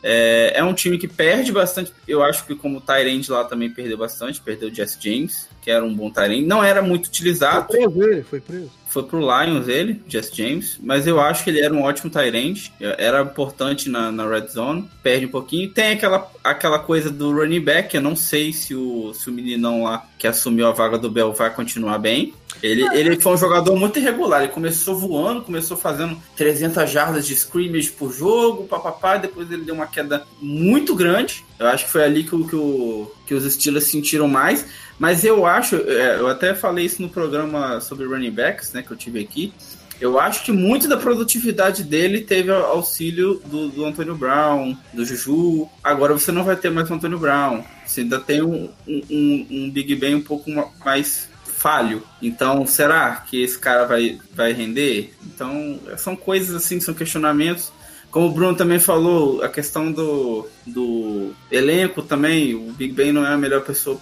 [0.03, 1.93] É, é um time que perde bastante.
[2.07, 5.71] Eu acho que como o Tyrande lá também perdeu bastante, perdeu o Jesse James, que
[5.71, 6.43] era um bom Tyrande.
[6.43, 8.71] Não era muito utilizado, Foi preso ele, foi preso.
[8.89, 12.71] Foi pro Lions ele, Jess James, mas eu acho que ele era um ótimo Tyrant,
[12.81, 15.69] era importante na, na red zone, perde um pouquinho.
[15.69, 19.83] Tem aquela, aquela coisa do running back, eu não sei se o, se o meninão
[19.85, 22.35] lá que assumiu a vaga do Bell vai continuar bem.
[22.61, 27.33] Ele, ele foi um jogador muito irregular, ele começou voando, começou fazendo 300 jardas de
[27.35, 31.45] scrimmage por jogo, papapá, depois ele deu uma queda muito grande.
[31.57, 34.67] Eu acho que foi ali que, o- que, o, que os Steelers sentiram mais.
[34.99, 38.91] Mas eu acho, é, eu até falei isso no programa sobre running backs, né, que
[38.91, 39.53] eu tive aqui.
[40.01, 45.69] Eu acho que muito da produtividade dele teve auxílio do, do Antônio Brown, do Juju.
[45.83, 47.63] Agora você não vai ter mais o Antônio Brown.
[47.85, 52.03] Você ainda tem um, um, um- Big Ben um pouco ma- mais falho.
[52.23, 55.13] Então, será que esse cara vai, vai render?
[55.27, 57.73] Então, são coisas assim, são questionamentos.
[58.11, 63.25] Como o Bruno também falou, a questão do, do elenco também, o Big Ben não
[63.27, 63.99] é a melhor pessoa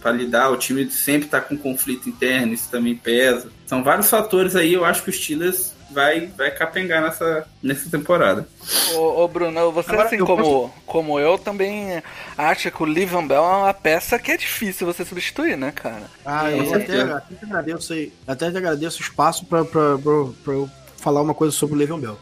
[0.00, 3.50] para lidar, o time sempre está com conflito interno, isso também pesa.
[3.66, 8.48] São vários fatores aí, eu acho que o Steelers vai, vai capengar nessa, nessa temporada.
[8.94, 12.02] Ô, ô, Bruno, você Agora, assim eu como, posso- como eu também
[12.38, 16.04] acha que o Livan Bell é uma peça que é difícil você substituir, né, cara?
[16.24, 18.12] Ah, Com eu até, até te agradeço aí.
[18.26, 22.18] Até te agradeço o espaço pra eu falar uma coisa sobre o Le'Veon Bell.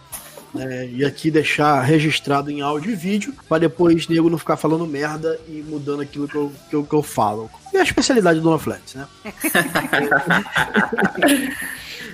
[0.59, 4.87] É, e aqui deixar registrado em áudio e vídeo, pra depois nego não ficar falando
[4.87, 7.51] merda e mudando aquilo que eu, que eu, que eu falo.
[7.73, 9.07] É a especialidade do Dona Flex, né?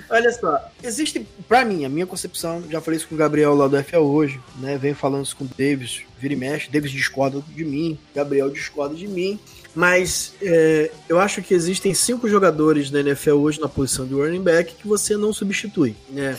[0.09, 3.67] Olha só, existe, pra mim, a minha concepção, já falei isso com o Gabriel lá
[3.67, 4.77] do FA hoje, né?
[4.77, 8.95] Venho falando isso com o Davis, vira e mexe, Davis discorda de mim, Gabriel discorda
[8.95, 9.37] de mim,
[9.75, 14.41] mas é, eu acho que existem cinco jogadores da NFL hoje na posição de running
[14.41, 16.37] back que você não substitui, né?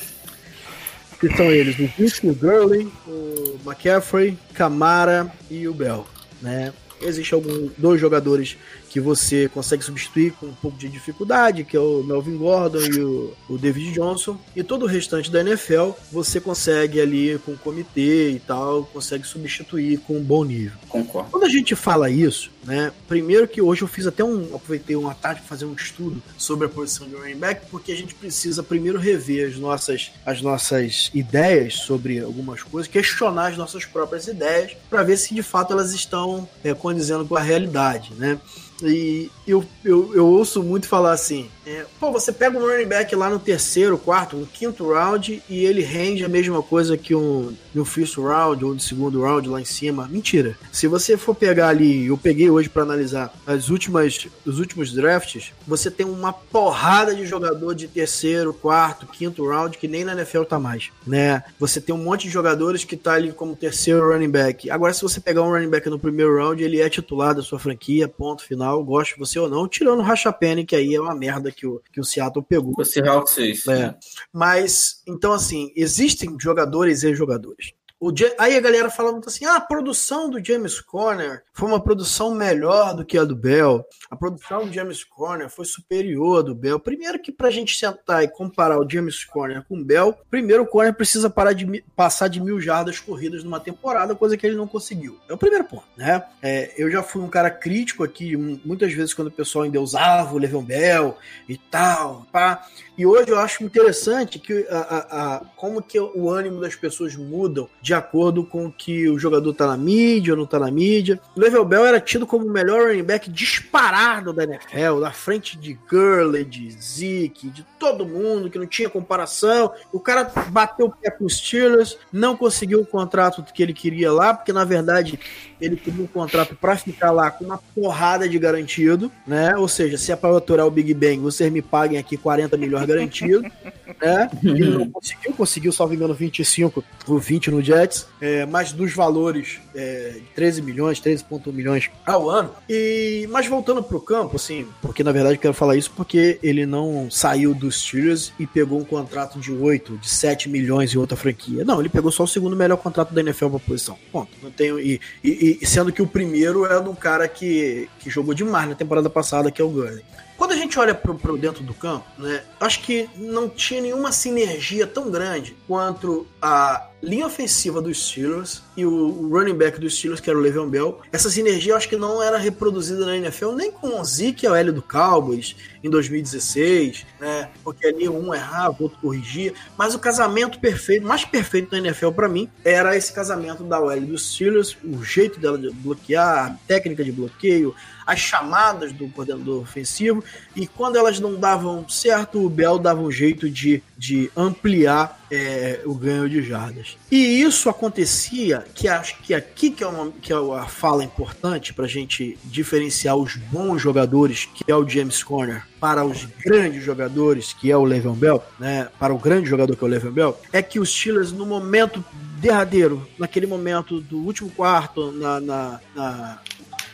[1.21, 6.07] Que são eles, o Vick, o Gurley, o McCaffrey, Camara e o Bell,
[6.41, 6.73] né?
[7.01, 8.57] Existem dois jogadores
[8.89, 13.01] que você consegue substituir com um pouco de dificuldade, que é o Melvin Gordon e
[13.01, 14.39] o, o David Johnson.
[14.55, 19.27] E todo o restante da NFL você consegue ali com o comitê e tal, consegue
[19.27, 20.79] substituir com um bom nível.
[20.89, 21.31] Concordo.
[21.31, 22.93] Quando a gente fala isso, né?
[23.07, 24.55] Primeiro que hoje eu fiz até um.
[24.55, 27.97] Aproveitei uma tarde para fazer um estudo sobre a posição de running back, porque a
[27.97, 33.85] gente precisa primeiro rever as nossas, as nossas ideias sobre algumas coisas, questionar as nossas
[33.85, 38.39] próprias ideias, para ver se de fato elas estão é, condizendo com a realidade, né?
[38.83, 43.15] E eu, eu, eu ouço muito falar assim: é, pô, você pega um running back
[43.15, 47.55] lá no terceiro, quarto, no quinto round e ele rende a mesma coisa que um
[47.75, 50.09] no first round ou no segundo round lá em cima.
[50.09, 50.57] Mentira.
[50.73, 55.53] Se você for pegar ali, eu peguei hoje para analisar as últimas, os últimos drafts,
[55.67, 60.45] você tem uma porrada de jogador de terceiro, quarto, quinto round que nem na NFL
[60.45, 61.43] tá mais, né?
[61.59, 64.71] Você tem um monte de jogadores que tá ali como terceiro running back.
[64.71, 67.59] Agora, se você pegar um running back no primeiro round, ele é titular da sua
[67.59, 71.15] franquia, ponto final, goste você ou não, tirando o Racha Penny, que aí é uma
[71.15, 72.75] merda que o, que o Seattle pegou.
[72.77, 73.67] O Seahawks fez.
[73.69, 73.95] É.
[74.33, 77.73] Mas, então, assim, existem jogadores e jogadores.
[78.01, 81.83] O aí a galera fala muito assim: ah, a produção do James Conner foi uma
[81.83, 83.85] produção melhor do que a do Bell.
[84.09, 86.79] A produção do James Conner foi superior à do Bell.
[86.79, 90.67] Primeiro que pra gente sentar e comparar o James Conner com o Bell, primeiro o
[90.67, 94.69] Conner precisa parar de passar de mil jardas corridas numa temporada, coisa que ele não
[94.69, 95.19] conseguiu.
[95.29, 96.23] É o primeiro ponto, né?
[96.41, 100.33] É, eu já fui um cara crítico aqui, mu- muitas vezes quando o pessoal endeusava
[100.35, 102.65] o Le'Veon Bell e tal, pá.
[102.97, 107.15] E hoje eu acho interessante que a, a- a- como que o ânimo das pessoas
[107.17, 111.19] mudam de acordo com que o jogador tá na mídia ou não tá na mídia.
[111.35, 115.57] O Level Bell era tido como o melhor running back disparado da NFL, na frente
[115.57, 119.73] de Gurley, de Zeke, de todo mundo, que não tinha comparação.
[119.91, 124.13] O cara bateu o pé com os Steelers, não conseguiu o contrato que ele queria
[124.13, 125.19] lá, porque na verdade
[125.59, 129.57] ele queria um contrato para ficar lá com uma porrada de garantido, né?
[129.57, 132.85] Ou seja, se é para aturar o Big Bang, vocês me paguem aqui 40 milhões
[132.85, 133.51] garantido,
[134.01, 134.31] né?
[134.43, 139.59] Ele não conseguiu, conseguiu, salvo engano, 25 ou 20 no Jets, é, mas dos valores
[139.75, 142.51] é, de 13 milhões, 13,1 milhões ao ano.
[142.69, 146.65] E, mas voltando pro campo, assim, porque na verdade eu quero falar isso porque ele
[146.67, 151.17] não saiu dos Steelers e pegou um contrato de 8, de 7 milhões em outra
[151.17, 151.65] franquia.
[151.65, 153.97] Não, ele pegou só o segundo melhor contrato da NFL pra posição.
[154.13, 154.31] Ponto.
[154.43, 158.11] Não tenho, e, e- e sendo que o primeiro é de um cara que, que
[158.11, 160.03] jogou demais na temporada passada, que é o Gurley.
[160.39, 164.87] Quando a gente olha pro dentro do campo, né, acho que não tinha nenhuma sinergia
[164.87, 170.29] tão grande quanto a linha ofensiva dos Steelers e o, running back dos Steelers, que
[170.29, 171.01] era o Le'Veon Bell.
[171.13, 174.49] Essa sinergia eu acho que não era reproduzida na NFL nem com o Zeke e
[174.49, 179.95] o L do Cowboys em 2016, né, porque ali um errava, o outro corrigia, mas
[179.95, 184.35] o casamento perfeito, mais perfeito na NFL pra mim, era esse casamento da OL dos
[184.35, 187.75] Steelers, o jeito dela de bloquear, a técnica de bloqueio,
[188.07, 190.25] as chamadas do coordenador ofensivo,
[190.57, 195.83] e quando elas não davam certo, o Bell dava um jeito de, de ampliar é,
[195.85, 196.88] o ganho de jardas.
[197.11, 201.73] E isso acontecia, que acho que aqui que é, uma, que é a fala importante
[201.73, 206.85] para a gente diferenciar os bons jogadores, que é o James Conner, para os grandes
[206.85, 210.13] jogadores, que é o Le'Veon Bell, né, para o grande jogador que é o Le'Veon
[210.13, 212.05] Bell, é que os Steelers, no momento
[212.39, 216.39] derradeiro, naquele momento do último quarto, na, na, na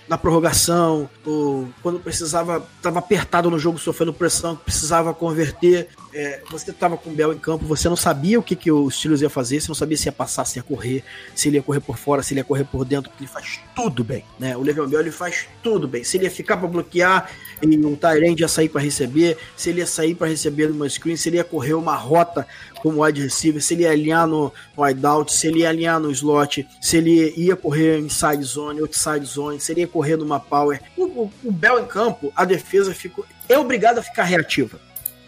[0.09, 5.89] na prorrogação, ou quando precisava, estava apertado no jogo, sofrendo pressão, precisava converter.
[6.13, 8.89] É, você estava com o Bell em campo, você não sabia o que, que o
[8.89, 11.03] Steelers ia fazer, você não sabia se ia passar, se ia correr,
[11.35, 13.61] se ele ia correr por fora, se ele ia correr por dentro, porque ele faz
[13.75, 14.25] tudo bem.
[14.39, 14.57] Né?
[14.57, 16.05] O Le'Veon Bell ele faz tudo bem.
[16.05, 17.31] Se ele ia ficar para bloquear
[17.63, 21.17] e o Tyrande ia sair para receber, se ele ia sair para receber numa screen,
[21.17, 22.47] se ele ia correr uma rota
[22.81, 26.11] como wide receiver, se ele ia alinhar no wide out, se ele ia alinhar no
[26.11, 30.81] slot, se ele ia correr inside zone, outside zone, se ele ia correr numa power.
[30.97, 34.81] O, o, o Bell em campo, a defesa ficou, é obrigada a ficar reativa.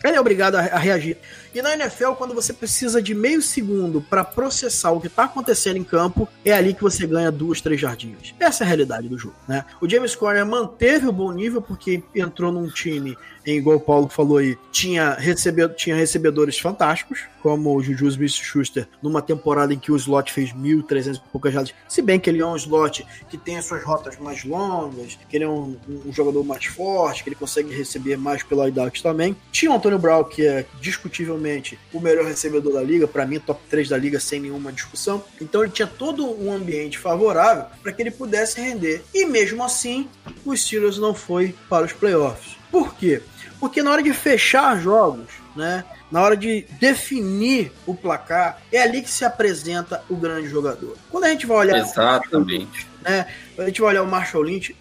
[0.03, 1.17] Ele é obrigado a, a reagir.
[1.57, 5.79] E na NFL, quando você precisa de meio segundo para processar o que está acontecendo
[5.79, 8.35] em campo, é ali que você ganha duas, três jardinhas.
[8.39, 9.37] Essa é a realidade do jogo.
[9.49, 9.65] Né?
[9.81, 13.17] O James Conner manteve o bom nível porque entrou num time,
[13.47, 18.87] em, igual o Paulo falou aí, tinha, recebe, tinha recebedores fantásticos, como o Juju Smith-Schuster,
[19.01, 21.73] numa temporada em que o slot fez 1.300 e poucas jardas.
[21.89, 25.37] Se bem que ele é um slot que tem as suas rotas mais longas, que
[25.37, 29.35] ele é um, um jogador mais forte, que ele consegue receber mais pela IDAX também.
[29.51, 31.46] Tinha o Antônio Brown, que é discutivelmente
[31.93, 35.23] o melhor recebedor da liga, para mim, top 3 da liga sem nenhuma discussão.
[35.41, 39.03] Então ele tinha todo um ambiente favorável para que ele pudesse render.
[39.15, 40.09] E mesmo assim,
[40.45, 42.57] o Steelers não foi para os playoffs.
[42.71, 43.23] Por quê?
[43.59, 45.85] Porque na hora de fechar jogos, né?
[46.11, 50.97] Na hora de definir o placar, é ali que se apresenta o grande jogador.
[51.11, 52.87] Quando a gente vai olhar Exatamente.
[53.03, 53.27] né?
[53.59, 54.77] A gente vai olhar o Marshall Lynch.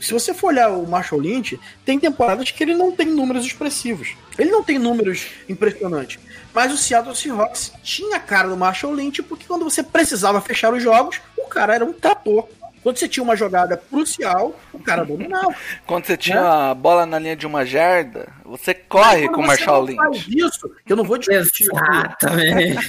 [0.00, 4.14] Se você for olhar o Marshall Lynch, tem temporadas que ele não tem números expressivos.
[4.38, 6.18] Ele não tem números impressionantes.
[6.54, 10.72] Mas o Seattle Seahawks tinha a cara do Marshall Lynch, porque quando você precisava fechar
[10.72, 12.48] os jogos, o cara era um trator.
[12.82, 15.54] Quando você tinha uma jogada crucial, o cara dominava.
[15.86, 19.44] Quando você tinha a bola na linha de uma jarda, você corre Quando com o
[19.44, 20.38] você Marshall não faz Lynch.
[20.38, 21.64] isso, que eu não vou discutir.
[21.64, 22.88] Exatamente.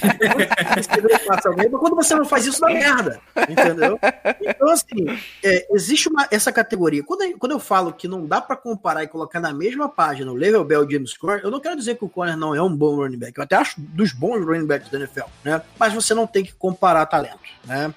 [0.76, 0.86] mas
[1.80, 3.20] quando você não faz isso, dá merda.
[3.48, 3.98] Entendeu?
[4.40, 5.06] Então, assim,
[5.44, 7.02] é, existe uma, essa categoria.
[7.02, 10.30] Quando, eu- quando eu falo que não dá pra comparar e colocar na mesma página
[10.30, 12.62] o Level Bell e James Conner, eu não quero dizer que o Conner não é
[12.62, 13.36] um bom running back.
[13.36, 15.60] Eu até acho dos bons running backs da NFL, né?
[15.78, 17.92] Mas você não tem que comparar talento, né?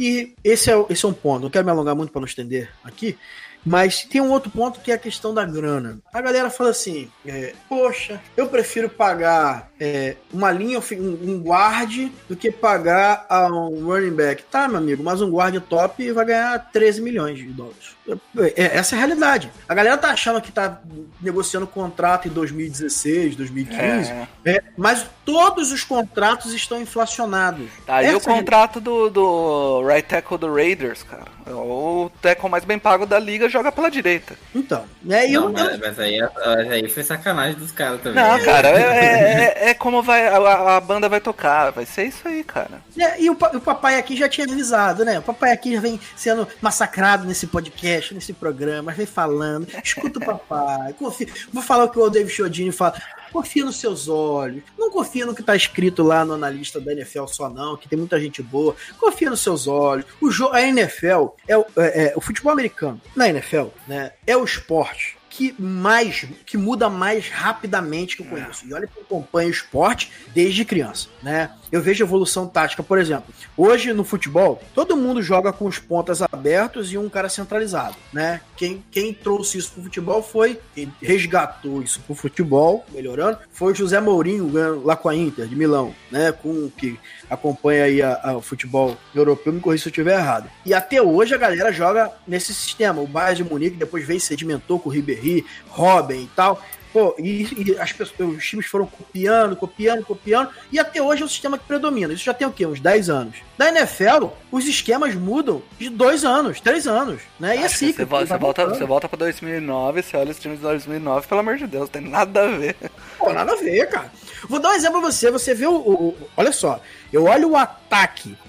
[0.00, 1.42] E esse é, esse é um ponto.
[1.42, 3.18] Não quero me alongar muito para não estender aqui.
[3.64, 6.00] Mas tem um outro ponto que é a questão da grana.
[6.10, 12.10] A galera fala assim: é, Poxa, eu prefiro pagar é, uma linha, um, um guard,
[12.28, 14.42] do que pagar a um running back.
[14.42, 17.96] Tá, meu amigo, mas um guard top vai ganhar 13 milhões de dólares.
[18.36, 19.50] É, é, essa é a realidade.
[19.68, 20.80] A galera tá achando que tá
[21.20, 24.26] negociando contrato em 2016, 2015, É.
[24.44, 27.68] é, mas todos os contratos estão inflacionados.
[27.86, 31.24] Tá aí Essa o contrato do, do right tackle do Raiders, cara.
[31.46, 34.34] O tackle mais bem pago da liga joga pela direita.
[34.54, 35.28] Então, né?
[35.28, 38.22] E eu, Não, mas, mas aí, mas aí foi sacanagem dos caras também.
[38.22, 41.70] Não, cara, é, é- como vai a, a banda vai tocar.
[41.70, 42.82] Vai ser isso aí, cara.
[42.98, 45.18] É, e o, o papai aqui já tinha avisado, né?
[45.18, 49.66] O papai aqui já vem sendo massacrado nesse podcast, nesse programa, vem falando.
[49.82, 51.28] Escuta o papai, confia.
[51.52, 52.94] Vou falar o que o David Chodini fala.
[53.32, 54.64] Confia nos seus olhos.
[54.76, 57.96] Não confia no que tá escrito lá no analista da NFL só, não, que tem
[57.96, 58.74] muita gente boa.
[58.98, 60.04] Confia nos seus olhos.
[60.20, 63.00] O a NFL é, o- é- é o futebol americano.
[63.14, 64.10] Na NFL, né?
[64.26, 68.66] É o esporte que mais que muda mais rapidamente que eu conheço.
[68.66, 71.50] E olha que eu acompanho o esporte desde criança, né?
[71.70, 73.32] Eu vejo evolução tática, por exemplo.
[73.56, 78.40] Hoje no futebol, todo mundo joga com os pontas abertos e um cara centralizado, né?
[78.56, 83.74] Quem, quem trouxe isso pro futebol foi, quem resgatou isso pro futebol, melhorando, foi o
[83.74, 84.50] José Mourinho
[84.84, 86.32] lá com a Inter de Milão, né?
[86.32, 86.98] Com que
[87.28, 90.50] acompanha aí a- a- o futebol europeu, me corrija se eu estiver errado.
[90.66, 93.00] E até hoje a galera joga nesse sistema.
[93.00, 96.60] O Bayern de Munique depois veio e sedimentou com o Ribéry, Robin e tal.
[96.92, 101.24] Pô, e, e as pessoas, os times foram copiando, copiando, copiando, e até hoje é
[101.24, 102.12] o sistema que predomina.
[102.12, 102.66] Isso já tem o quê?
[102.66, 103.36] Uns 10 anos.
[103.56, 107.56] Da NFL, os esquemas mudam de dois anos, três anos, né?
[107.56, 107.94] E é ciclo.
[108.06, 111.56] você, você, volta, você volta pra 2009, você olha os times de 2009, pelo amor
[111.58, 112.74] de Deus, tem nada a ver.
[113.18, 114.10] Pô, nada a ver, cara.
[114.48, 115.30] Vou dar um exemplo pra você.
[115.30, 116.80] Você vê o, o- o- Olha só.
[117.12, 117.79] Eu olho o ataque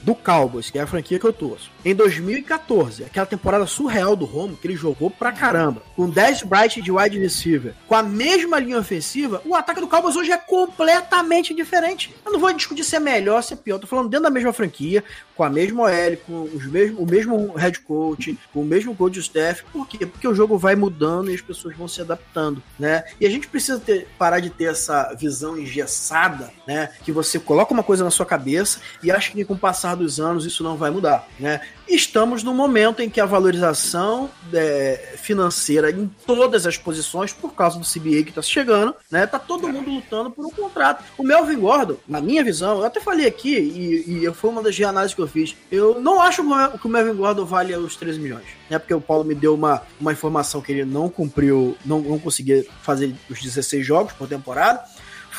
[0.03, 1.71] do Cowboys, que é a franquia que eu torço.
[1.83, 5.81] Em 2014, aquela temporada surreal do Romo, que ele jogou pra caramba.
[5.95, 7.73] Com 10 Bright de wide receiver.
[7.87, 12.13] Com a mesma linha ofensiva, o ataque do Cowboys hoje é completamente diferente.
[12.25, 13.75] Eu não vou discutir se é melhor, se é pior.
[13.75, 15.03] Eu tô falando dentro da mesma franquia,
[15.35, 19.19] com a mesma OL, com os mesmo, o mesmo head coach, com o mesmo coach
[19.19, 19.63] staff.
[19.71, 20.05] Por quê?
[20.05, 23.03] Porque o jogo vai mudando e as pessoas vão se adaptando, né?
[23.19, 26.89] E a gente precisa ter- parar de ter essa visão engessada, né?
[27.03, 30.19] Que você coloca uma coisa na sua cabeça e acha que com o passar dos
[30.19, 31.61] anos isso não vai mudar, né?
[31.87, 37.77] Estamos no momento em que a valorização é, financeira em todas as posições, por causa
[37.77, 39.27] do CBA que está chegando, né?
[39.27, 41.03] Tá todo mundo lutando por um contrato.
[41.17, 44.79] O Melvin Gordon, na minha visão, eu até falei aqui, e, e foi uma das
[44.79, 46.43] análises que eu fiz, eu não acho
[46.79, 48.79] que o Melvin Gordon vale os 13 milhões, né?
[48.79, 52.65] Porque o Paulo me deu uma, uma informação que ele não cumpriu, não, não conseguia
[52.81, 54.83] fazer os 16 jogos por temporada.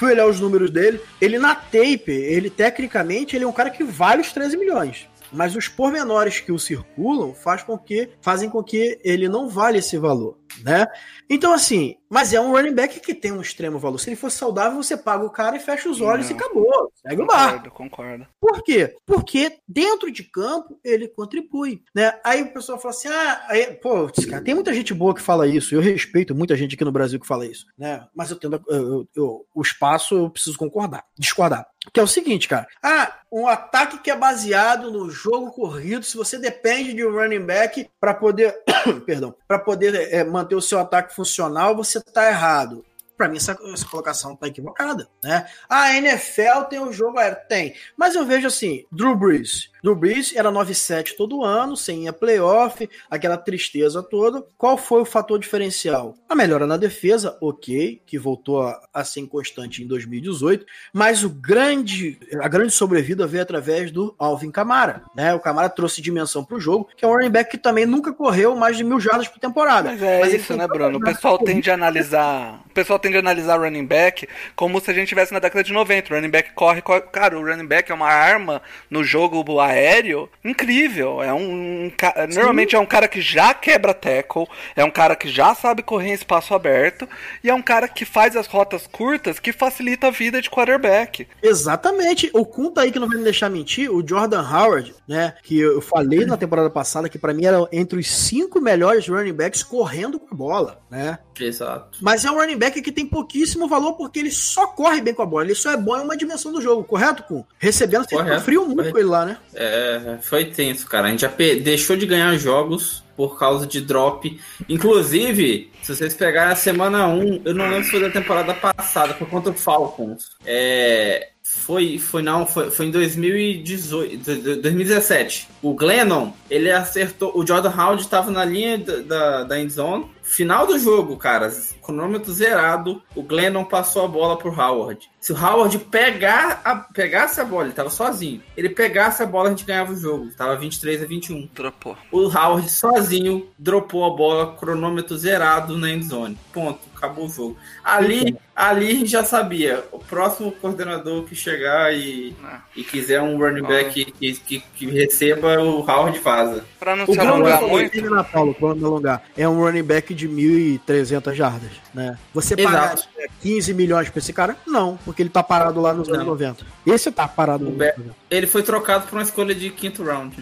[0.02, 1.00] Fui olhar os números dele.
[1.20, 5.08] Ele na tape, ele tecnicamente, ele é um cara que vale os 13 milhões.
[5.32, 9.78] Mas os pormenores que o circulam faz com que, fazem com que ele não vale
[9.78, 10.86] esse valor, né?
[11.30, 13.98] Então, assim, mas é um running back que tem um extremo valor.
[13.98, 16.36] Se ele fosse saudável, você paga o cara e fecha os olhos Não.
[16.36, 16.92] e acabou.
[16.94, 17.70] Segue o barco.
[17.70, 18.26] Concordo, concordo.
[18.40, 18.94] Por quê?
[19.06, 22.18] Porque dentro de campo ele contribui, né?
[22.24, 25.46] Aí o pessoal fala assim: ah, aí, pô, cara, tem muita gente boa que fala
[25.46, 25.74] isso.
[25.74, 28.06] Eu respeito muita gente aqui no Brasil que fala isso, né?
[28.14, 31.66] Mas eu tendo, eu- eu- o espaço eu preciso concordar, discordar.
[31.92, 32.68] Que é o seguinte, cara.
[32.80, 37.44] Ah, um ataque que é baseado no jogo corrido, se você depende de um running
[37.44, 38.54] back para poder,
[39.04, 42.84] perdão, para poder é, manter o seu ataque funcional, você tá errado.
[43.22, 45.46] Pra mim, essa, essa colocação tá equivocada, né?
[45.68, 47.38] A NFL tem o jogo aéreo.
[47.48, 47.72] Tem.
[47.96, 49.70] Mas eu vejo assim, Drew Brees.
[49.80, 54.44] Drew Brees era 9-7 todo ano, sem ir playoff, aquela tristeza toda.
[54.56, 56.14] Qual foi o fator diferencial?
[56.28, 61.28] A melhora na defesa, ok, que voltou a, a ser constante em 2018, mas o
[61.28, 65.34] grande, a grande sobrevida veio através do Alvin Kamara, né?
[65.34, 68.54] O Kamara trouxe dimensão pro jogo, que é um running back que também nunca correu
[68.56, 69.90] mais de mil jardas por temporada.
[69.90, 70.98] Mas é ele isso, tem né, Bruno?
[70.98, 72.62] O pessoal tende a analisar.
[72.70, 75.72] O pessoal tende a analisar running back como se a gente tivesse na década de
[75.72, 76.12] 90.
[76.12, 77.02] O running back corre, corre.
[77.12, 81.22] Cara, o running back é uma arma no jogo aéreo incrível.
[81.22, 81.86] É um.
[81.86, 81.92] um
[82.34, 84.46] normalmente é um cara que já quebra tackle,
[84.76, 87.08] é um cara que já sabe correr em espaço aberto,
[87.42, 91.26] e é um cara que faz as rotas curtas que facilita a vida de quarterback.
[91.42, 92.30] Exatamente.
[92.32, 95.34] O Kun tá aí que não vai me deixar mentir, o Jordan Howard, né?
[95.42, 99.32] Que eu falei na temporada passada que pra mim era entre os cinco melhores running
[99.32, 101.18] backs correndo com a bola, né?
[101.40, 101.98] Exato.
[102.00, 105.22] Mas é um running back que tem pouquíssimo valor porque ele só corre bem com
[105.22, 105.44] a bola.
[105.44, 107.44] Ele só é bom em uma dimensão do jogo, correto, Kun?
[107.58, 108.92] Recebendo, você Correto, frio muito correto.
[108.92, 109.36] com ele lá, né?
[109.54, 111.08] É, foi tenso, cara.
[111.08, 111.28] A gente já
[111.62, 114.38] deixou de ganhar jogos por causa de drop.
[114.68, 119.14] Inclusive, se vocês pegarem a semana 1, eu não lembro se foi da temporada passada,
[119.14, 120.30] foi contra o Falcons.
[120.44, 125.48] É, foi, foi não, foi, foi em 2018, do- do- 2017.
[125.62, 130.10] O Glennon, ele acertou, o Jordan Howard estava na linha da, da, da end zone,
[130.22, 135.10] Final do jogo, cara, cronômetro zerado, o Glennon passou a bola pro Howard.
[135.20, 138.42] Se o Howard pegar a, pegasse a bola, ele tava sozinho.
[138.56, 140.30] Ele pegasse a bola, a gente ganhava o jogo.
[140.36, 141.48] Tava 23 a 21.
[141.54, 141.96] Dropou.
[142.10, 146.36] O Howard sozinho dropou a bola, cronômetro zerado na endzone.
[146.52, 147.56] Ponto, acabou o jogo.
[147.84, 149.84] Ali, ali a gente já sabia.
[149.92, 152.60] O próximo coordenador que chegar e, Ah.
[152.76, 156.64] e quiser um running back que, que, que receba, o Howard vaza.
[156.78, 159.22] Pra não O se alongar muito, Paulo, pra não alongar.
[159.36, 162.16] É um running back de 1.300 jardas, né?
[162.34, 163.08] Você pagar Exato.
[163.40, 164.56] 15 milhões pra esse cara?
[164.66, 166.26] Não, porque ele tá parado lá nos anos Não.
[166.26, 166.64] 90.
[166.86, 168.16] Esse tá parado O nos Be- anos 90.
[168.30, 170.36] Ele foi trocado por uma escolha de quinto round.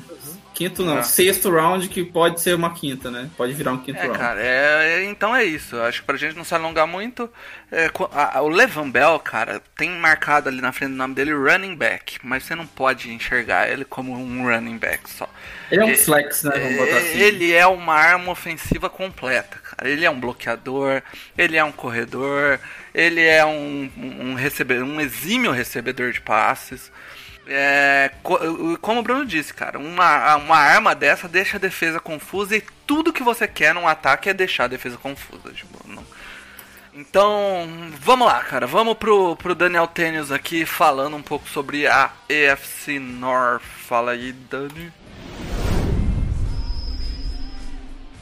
[0.55, 1.03] Quinto não, Ah.
[1.03, 3.31] sexto round, que pode ser uma quinta, né?
[3.35, 4.19] Pode virar um quinto É, round.
[4.19, 5.75] cara, é, é- então é isso.
[5.81, 7.31] Acho que pra gente não se alongar muito.
[7.73, 11.33] é, a- a- o Levan Bell, cara, tem marcado ali na frente do nome dele
[11.33, 15.29] running back, mas você não pode enxergar ele como um running back só.
[15.71, 16.51] Ele é um É- flex, né?
[16.59, 17.19] Vamos botar É, assim.
[17.21, 19.70] Ele é uma arma ofensiva completa, cara.
[19.83, 21.03] Ele é um bloqueador,
[21.37, 22.59] ele é um corredor,
[22.95, 26.91] ele é um, um, recebedor, um exímio recebedor de passes.
[27.47, 28.39] É, co-
[28.81, 33.13] como o Bruno disse, cara, uma, uma arma dessa deixa a defesa confusa e tudo
[33.13, 35.51] que você quer num ataque é deixar a defesa confusa.
[35.53, 36.05] Tipo, não-
[36.95, 37.69] Então,
[38.01, 38.67] vamos lá, cara.
[38.67, 43.63] Vamos pro, pro Daniel Tênis aqui falando um pouco sobre a EFC North.
[43.63, 44.93] Fala aí, Dani.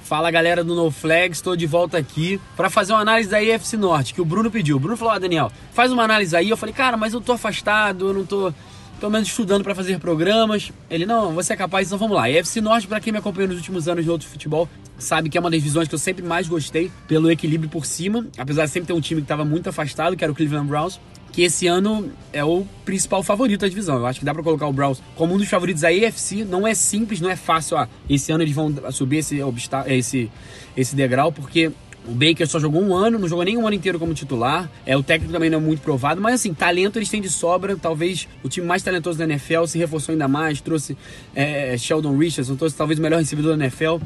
[0.09, 3.77] Fala galera do No Flag, estou de volta aqui para fazer uma análise da EFC
[3.77, 4.79] Norte que o Bruno pediu.
[4.79, 6.49] O Bruno falou: ah, Daniel, faz uma análise aí.
[6.49, 8.51] Eu falei: cara, mas eu tô afastado, eu não tô
[8.99, 10.73] pelo menos estudando para fazer programas.
[10.89, 12.31] Ele: não, você é capaz, então vamos lá.
[12.31, 15.41] EFC Norte, para quem me acompanhou nos últimos anos de outro futebol, sabe que é
[15.43, 18.87] uma das divisões que eu sempre mais gostei pelo equilíbrio por cima, apesar de sempre
[18.87, 20.99] ter um time que estava muito afastado, que era o Cleveland Browns.
[21.33, 23.97] Que esse ano é o principal favorito da divisão.
[23.97, 26.45] Eu acho que dá para colocar o Browns como um dos favoritos da AFC.
[26.45, 27.77] Não é simples, não é fácil.
[27.77, 29.39] Ah, esse ano eles vão subir esse,
[29.87, 30.31] esse,
[30.77, 31.73] esse degrau, porque
[32.09, 34.71] o Baker só jogou um ano, não jogou nem um ano inteiro como titular.
[34.87, 37.77] É, o técnico também não é muito provado, mas assim, talento eles têm de sobra.
[37.77, 40.97] Talvez o time mais talentoso da NFL se reforçou ainda mais, trouxe
[41.35, 43.99] é, Sheldon Richardson, trouxe talvez o melhor recebedor da NFL,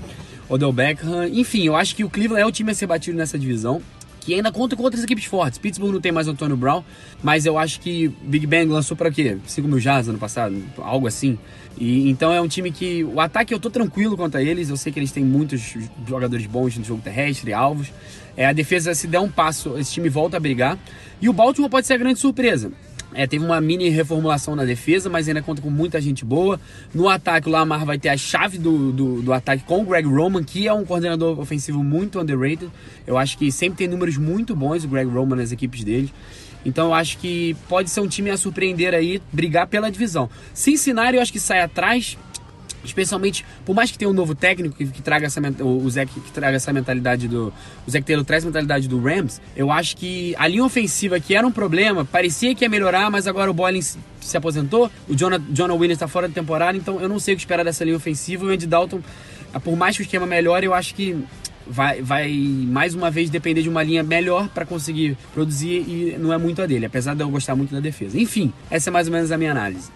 [0.48, 1.28] Odell Beckham.
[1.28, 3.80] Enfim, eu acho que o Cleveland é o time a ser batido nessa divisão.
[4.24, 5.58] Que ainda conta com outras equipes fortes.
[5.58, 6.82] Pittsburgh não tem mais Antônio Brown,
[7.22, 9.36] mas eu acho que Big Bang lançou para quê?
[9.46, 11.36] 5 mil jardas ano passado, algo assim.
[11.76, 14.68] E então é um time que o ataque eu tô tranquilo quanto a eles.
[14.68, 15.74] Eu sei que eles têm muitos
[16.06, 17.88] jogadores bons no jogo terrestre, alvos.
[18.36, 20.78] É, a defesa, se der um passo, esse time volta a brigar.
[21.20, 22.70] E o Baltimore pode ser a grande surpresa.
[23.14, 26.58] É, teve uma mini reformulação na defesa, mas ainda conta com muita gente boa.
[26.94, 30.08] No ataque, o Lamar vai ter a chave do, do, do ataque com o Greg
[30.08, 32.70] Roman, que é um coordenador ofensivo muito underrated.
[33.06, 36.10] Eu acho que sempre tem números muito bons o Greg Roman nas equipes dele.
[36.64, 40.30] Então eu acho que pode ser um time a surpreender aí, brigar pela divisão.
[40.54, 42.16] Cincinnati eu acho que sai atrás,
[42.84, 46.12] especialmente por mais que tenha um novo técnico que, que traga essa o, o Zach
[46.12, 47.52] que traga essa mentalidade do
[47.86, 51.34] o Zach Taylor traz a mentalidade do Rams eu acho que a linha ofensiva que
[51.34, 55.14] era um problema parecia que ia melhorar mas agora o Boylan se, se aposentou o
[55.14, 57.84] Jonah, Jonah Williams está fora da temporada então eu não sei o que esperar dessa
[57.84, 59.00] linha ofensiva o Andy Dalton
[59.52, 61.16] ah, por mais que o esquema melhore eu acho que
[61.66, 66.32] vai, vai mais uma vez depender de uma linha melhor para conseguir produzir e não
[66.32, 68.18] é muito a dele apesar de eu gostar muito da defesa.
[68.18, 69.90] Enfim essa é mais ou menos a minha análise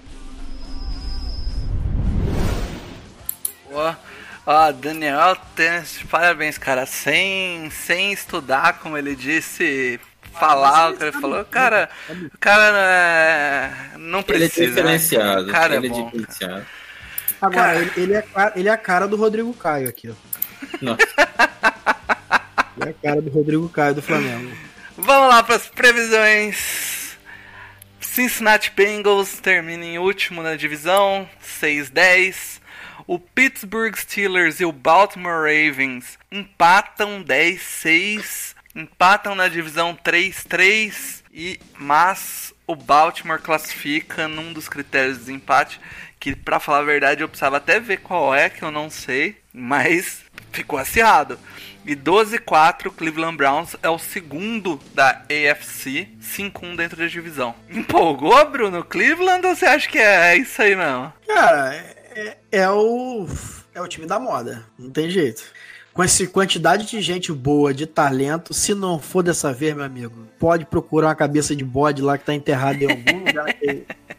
[3.77, 3.95] Ó,
[4.47, 5.37] ó, Daniel
[6.11, 6.87] parabéns, cara.
[6.87, 10.01] Sem, sem estudar, como ele disse,
[10.33, 11.45] falar o que ele falou.
[11.45, 14.83] Cara, o cara é, não Ele é precisa.
[14.83, 14.97] né?
[14.97, 15.49] diferenciado.
[15.49, 15.97] O cara é ele é bom.
[16.11, 16.17] cara.
[16.19, 16.67] diferenciado.
[17.41, 17.79] Agora, Cara.
[17.81, 18.25] ele, ele é,
[18.57, 20.15] ele é a cara do Rodrigo Caio aqui, ó.
[20.81, 20.97] Não.
[22.79, 24.57] Ele é a cara do Rodrigo Caio do Flamengo.
[24.97, 27.17] Vamos lá para as previsões.
[28.01, 31.29] Cincinnati Bengals termina em último na divisão,
[31.61, 32.61] 6-10.
[33.07, 38.55] O Pittsburgh Steelers e o Baltimore Ravens empatam 10-6.
[38.75, 41.23] Empatam na divisão 3-3.
[41.33, 45.81] E, mas o Baltimore classifica num dos critérios de desempate.
[46.19, 49.37] Que, pra falar a verdade, eu precisava até ver qual é, que eu não sei.
[49.53, 51.39] Mas ficou acirrado.
[51.87, 57.55] E 12-4, Cleveland Browns é o segundo da AFC, 5-1 dentro da divisão.
[57.71, 58.83] Empolgou, Bruno?
[58.83, 61.13] Cleveland ou você acha que é isso aí mesmo?
[61.29, 63.27] Cara, é, é- o.
[63.75, 64.65] É o time da moda.
[64.79, 65.43] Não tem jeito.
[65.93, 70.27] Com essa quantidade de gente boa, de talento, se não for dessa vez, meu amigo,
[70.39, 73.53] pode procurar uma cabeça de bode lá que tá enterrada em algum lugar.
[73.55, 73.85] que-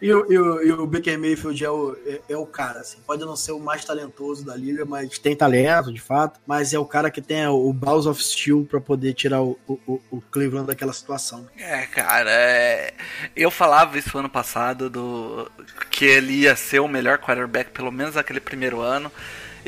[0.00, 0.32] E, o,
[0.62, 2.98] e, e o Baker Mayfield é o, é, é o cara, assim.
[3.06, 6.40] Pode não ser o mais talentoso da liga, mas tem talento, de fato.
[6.46, 10.00] Mas é o cara que tem o Balls of Steel pra poder tirar o, o-
[10.10, 11.46] o Cleveland daquela situação.
[11.56, 12.94] É, cara, é...
[13.34, 15.50] eu falava isso ano passado do
[15.90, 19.10] que ele ia ser o melhor quarterback, pelo menos naquele primeiro ano.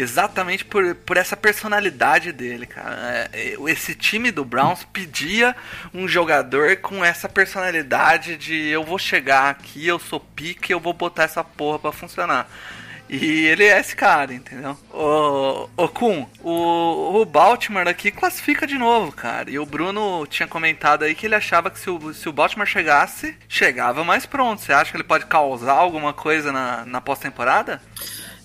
[0.00, 3.28] Exatamente por, por essa personalidade dele, cara.
[3.32, 5.54] É, é, esse time do Browns pedia
[5.92, 10.92] um jogador com essa personalidade de eu vou chegar aqui, eu sou pique, eu vou
[10.92, 12.48] botar essa porra pra funcionar.
[13.12, 14.78] E ele é esse cara, entendeu?
[14.92, 19.50] O, o Kun, o, o Baltimore aqui classifica de novo, cara.
[19.50, 22.68] E o Bruno tinha comentado aí que ele achava que se o, se o Baltimore
[22.68, 24.62] chegasse, chegava mais pronto.
[24.62, 27.82] Você acha que ele pode causar alguma coisa na, na pós-temporada?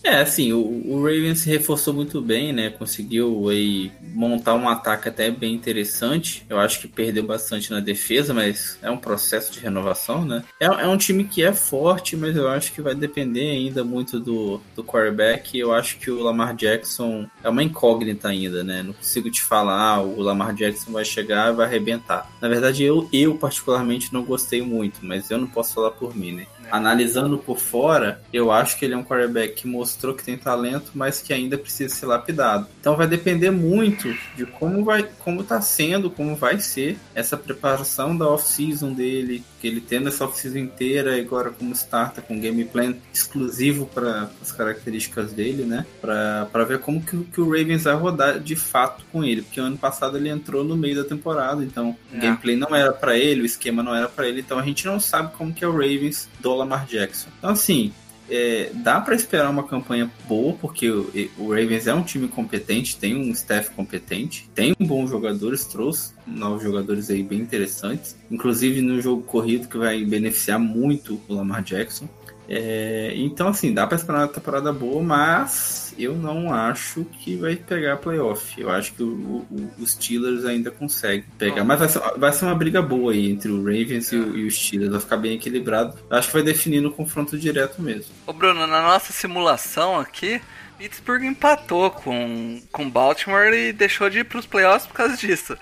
[0.06, 2.70] É, assim, o, o Ravens se reforçou muito bem, né?
[2.70, 6.46] Conseguiu aí montar um ataque até bem interessante.
[6.48, 10.44] Eu acho que perdeu bastante na defesa, mas é um processo de renovação, né?
[10.60, 14.20] É, é um time que é forte, mas eu acho que vai depender ainda muito
[14.20, 15.58] do, do quarterback.
[15.58, 18.84] Eu acho que o Lamar Jackson é uma incógnita ainda, né?
[18.84, 22.30] Não consigo te falar, ah, o Lamar Jackson vai chegar e vai arrebentar.
[22.40, 26.32] Na verdade, eu, eu particularmente não gostei muito, mas eu não posso falar por mim,
[26.32, 26.46] né?
[26.72, 30.92] Analisando por fora, eu acho que ele é um quarterback que mostrou que tem talento,
[30.94, 32.68] mas que ainda precisa ser lapidado.
[32.80, 38.16] Então vai depender muito de como vai, como tá sendo, como vai ser essa preparação
[38.16, 42.96] da off-season dele, que ele tendo essa off-season inteira agora como starta com game plan
[43.14, 45.86] exclusivo para as características dele, né?
[46.02, 49.78] Para ver como que, que, o Ravens vai rodar de fato com ele, porque ano
[49.78, 52.18] passado ele entrou no meio da temporada, então é.
[52.18, 54.86] o gameplay não era para ele, o esquema não era para ele, então a gente
[54.86, 57.30] não sabe como que é o Ravens do Lamar Jackson.
[57.38, 57.92] Então assim,
[58.30, 62.98] é, dá para esperar uma campanha boa, porque o, o, Ravens é um time competente,
[62.98, 69.00] tem um staff competente, tem bons jogadores, trouxe novos jogadores aí bem interessantes, inclusive no
[69.00, 72.08] jogo corrido que vai beneficiar muito o Lamar Jackson.
[72.48, 77.56] É, então, assim, dá para esperar uma temporada boa, mas eu não acho que vai
[77.56, 78.60] pegar playoff.
[78.60, 81.64] Eu acho que o, o, os Steelers ainda conseguem pegar.
[81.64, 84.46] Mas vai ser, vai ser, uma briga boa aí entre o Ravens e, o, e
[84.46, 84.92] os Steelers.
[84.92, 85.98] Vai ficar bem equilibrado.
[86.10, 88.14] Eu acho que vai definir no confronto direto mesmo.
[88.28, 90.42] Ô, Bruno, na nossa simulação aqui,
[90.78, 95.58] Pittsburgh empatou com, com Baltimore e deixou de ir para os playoffs por causa disso.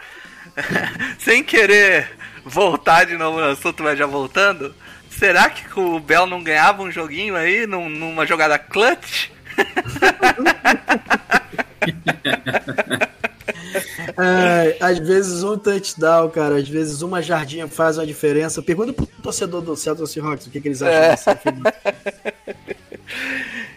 [1.19, 2.11] Sem querer
[2.43, 4.73] voltar de novo no assunto, mas já voltando.
[5.17, 9.29] Será que o Bell não ganhava um joguinho aí num, numa jogada clutch?
[14.15, 18.61] É, às vezes um touchdown, cara, às vezes uma jardinha faz uma diferença.
[18.61, 21.09] Pergunta pro torcedor do Seattle Seahawks o que, que eles acham é.
[21.09, 21.39] dessa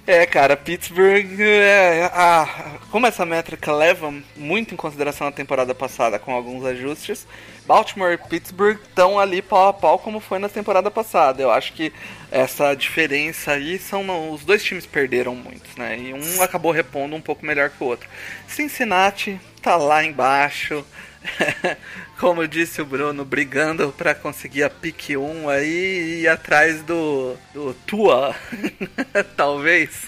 [0.06, 6.16] É, cara, Pittsburgh, é, a, como essa métrica leva muito em consideração a temporada passada
[6.16, 7.26] com alguns ajustes,
[7.66, 11.42] Baltimore e Pittsburgh estão ali pau a pau como foi na temporada passada.
[11.42, 11.92] Eu acho que
[12.30, 15.98] essa diferença aí são os dois times perderam muito, né?
[15.98, 18.08] E um acabou repondo um pouco melhor que o outro.
[18.46, 20.86] Cincinnati tá lá embaixo.
[22.18, 27.36] como disse o Bruno, brigando para conseguir a pique 1 aí e ir atrás do,
[27.52, 28.34] do Tua,
[29.36, 30.06] talvez.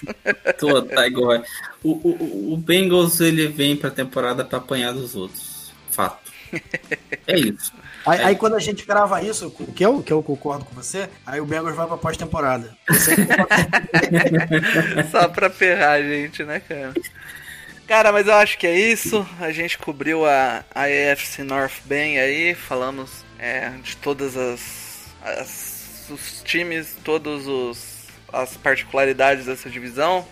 [0.57, 1.43] Tua, tá igual.
[1.83, 5.71] O, o, o Bengals ele vem pra temporada pra apanhar dos outros.
[5.91, 6.29] Fato.
[7.27, 7.71] É isso.
[8.05, 8.25] Aí, é.
[8.25, 11.45] aí, quando a gente grava isso, que eu, que eu concordo com você, aí o
[11.45, 12.75] Bengals vai pra pós-temporada.
[15.11, 16.93] Só pra ferrar a gente, né, cara?
[17.89, 19.27] Cara, mas eu acho que é isso.
[19.41, 26.05] A gente cobriu a, a AFC North bem aí, falamos é, de todas as, as,
[26.11, 30.23] os times, todos os as particularidades dessa divisão.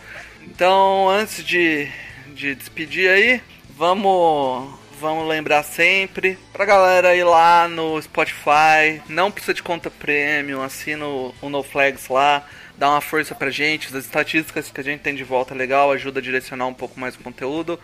[0.43, 1.91] Então, antes de,
[2.27, 3.41] de despedir aí,
[3.71, 10.61] vamos vamos lembrar sempre pra galera ir lá no Spotify, não precisa de conta premium,
[10.61, 12.45] assina o, o No Flags lá
[12.77, 13.87] dá uma força pra gente.
[13.87, 16.99] As estatísticas que a gente tem de volta é legal, ajuda a direcionar um pouco
[16.99, 17.79] mais o conteúdo.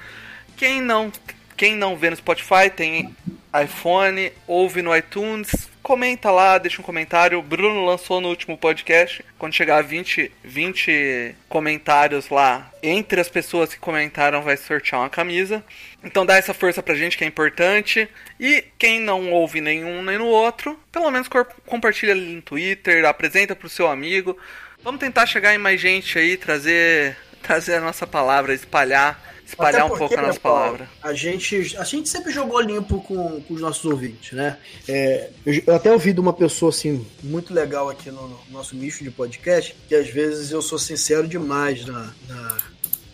[0.55, 1.11] Quem não,
[1.57, 3.15] quem não vê no Spotify, tem
[3.63, 7.37] iPhone, ouve no iTunes, comenta lá, deixa um comentário.
[7.37, 9.23] O Bruno lançou no último podcast.
[9.37, 15.09] Quando chegar a 20, 20 comentários lá, entre as pessoas que comentaram, vai sortear uma
[15.09, 15.63] camisa.
[16.03, 18.09] Então dá essa força pra gente que é importante.
[18.39, 21.27] E quem não ouve nenhum nem no outro, pelo menos
[21.67, 24.37] compartilha ali no Twitter, apresenta pro seu amigo.
[24.83, 29.95] Vamos tentar chegar em mais gente aí, trazer, trazer a nossa palavra, espalhar, espalhar porque,
[29.95, 30.89] um pouco a nossa palavra.
[31.01, 34.57] A gente, a gente sempre jogou limpo com, com os nossos ouvintes, né?
[34.87, 38.75] É, eu, eu, até ouvi de uma pessoa assim muito legal aqui no, no, nosso
[38.75, 42.57] nicho de podcast, que às vezes eu sou sincero demais na, na,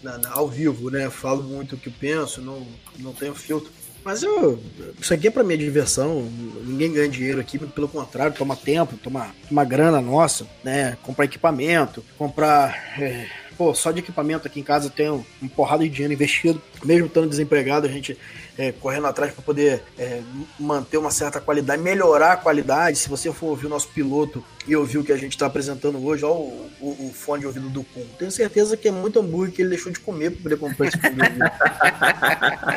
[0.02, 1.08] na, na ao vivo, né?
[1.12, 2.66] Falo muito o que penso, não,
[2.98, 3.72] não tenho filtro.
[4.04, 4.60] Mas eu,
[5.00, 6.30] isso aqui é pra minha diversão.
[6.64, 10.98] Ninguém ganha dinheiro aqui, pelo contrário, toma tempo, toma, toma grana nossa, né?
[11.04, 12.76] Comprar equipamento, comprar.
[13.00, 13.28] É,
[13.58, 16.62] pô, só de equipamento aqui em casa eu tenho um porrada de dinheiro investido.
[16.84, 18.18] Mesmo estando desempregado, a gente
[18.60, 20.22] é, correndo atrás para poder é,
[20.60, 22.98] manter uma certa qualidade, melhorar a qualidade.
[22.98, 26.06] Se você for ouvir o nosso piloto e ouvir o que a gente está apresentando
[26.06, 29.18] hoje, ó, o, o, o fone de ouvido do Kun, tenho certeza que é muito
[29.18, 31.40] hambúrguer que ele deixou de comer para poder comprar esse fone de ouvido.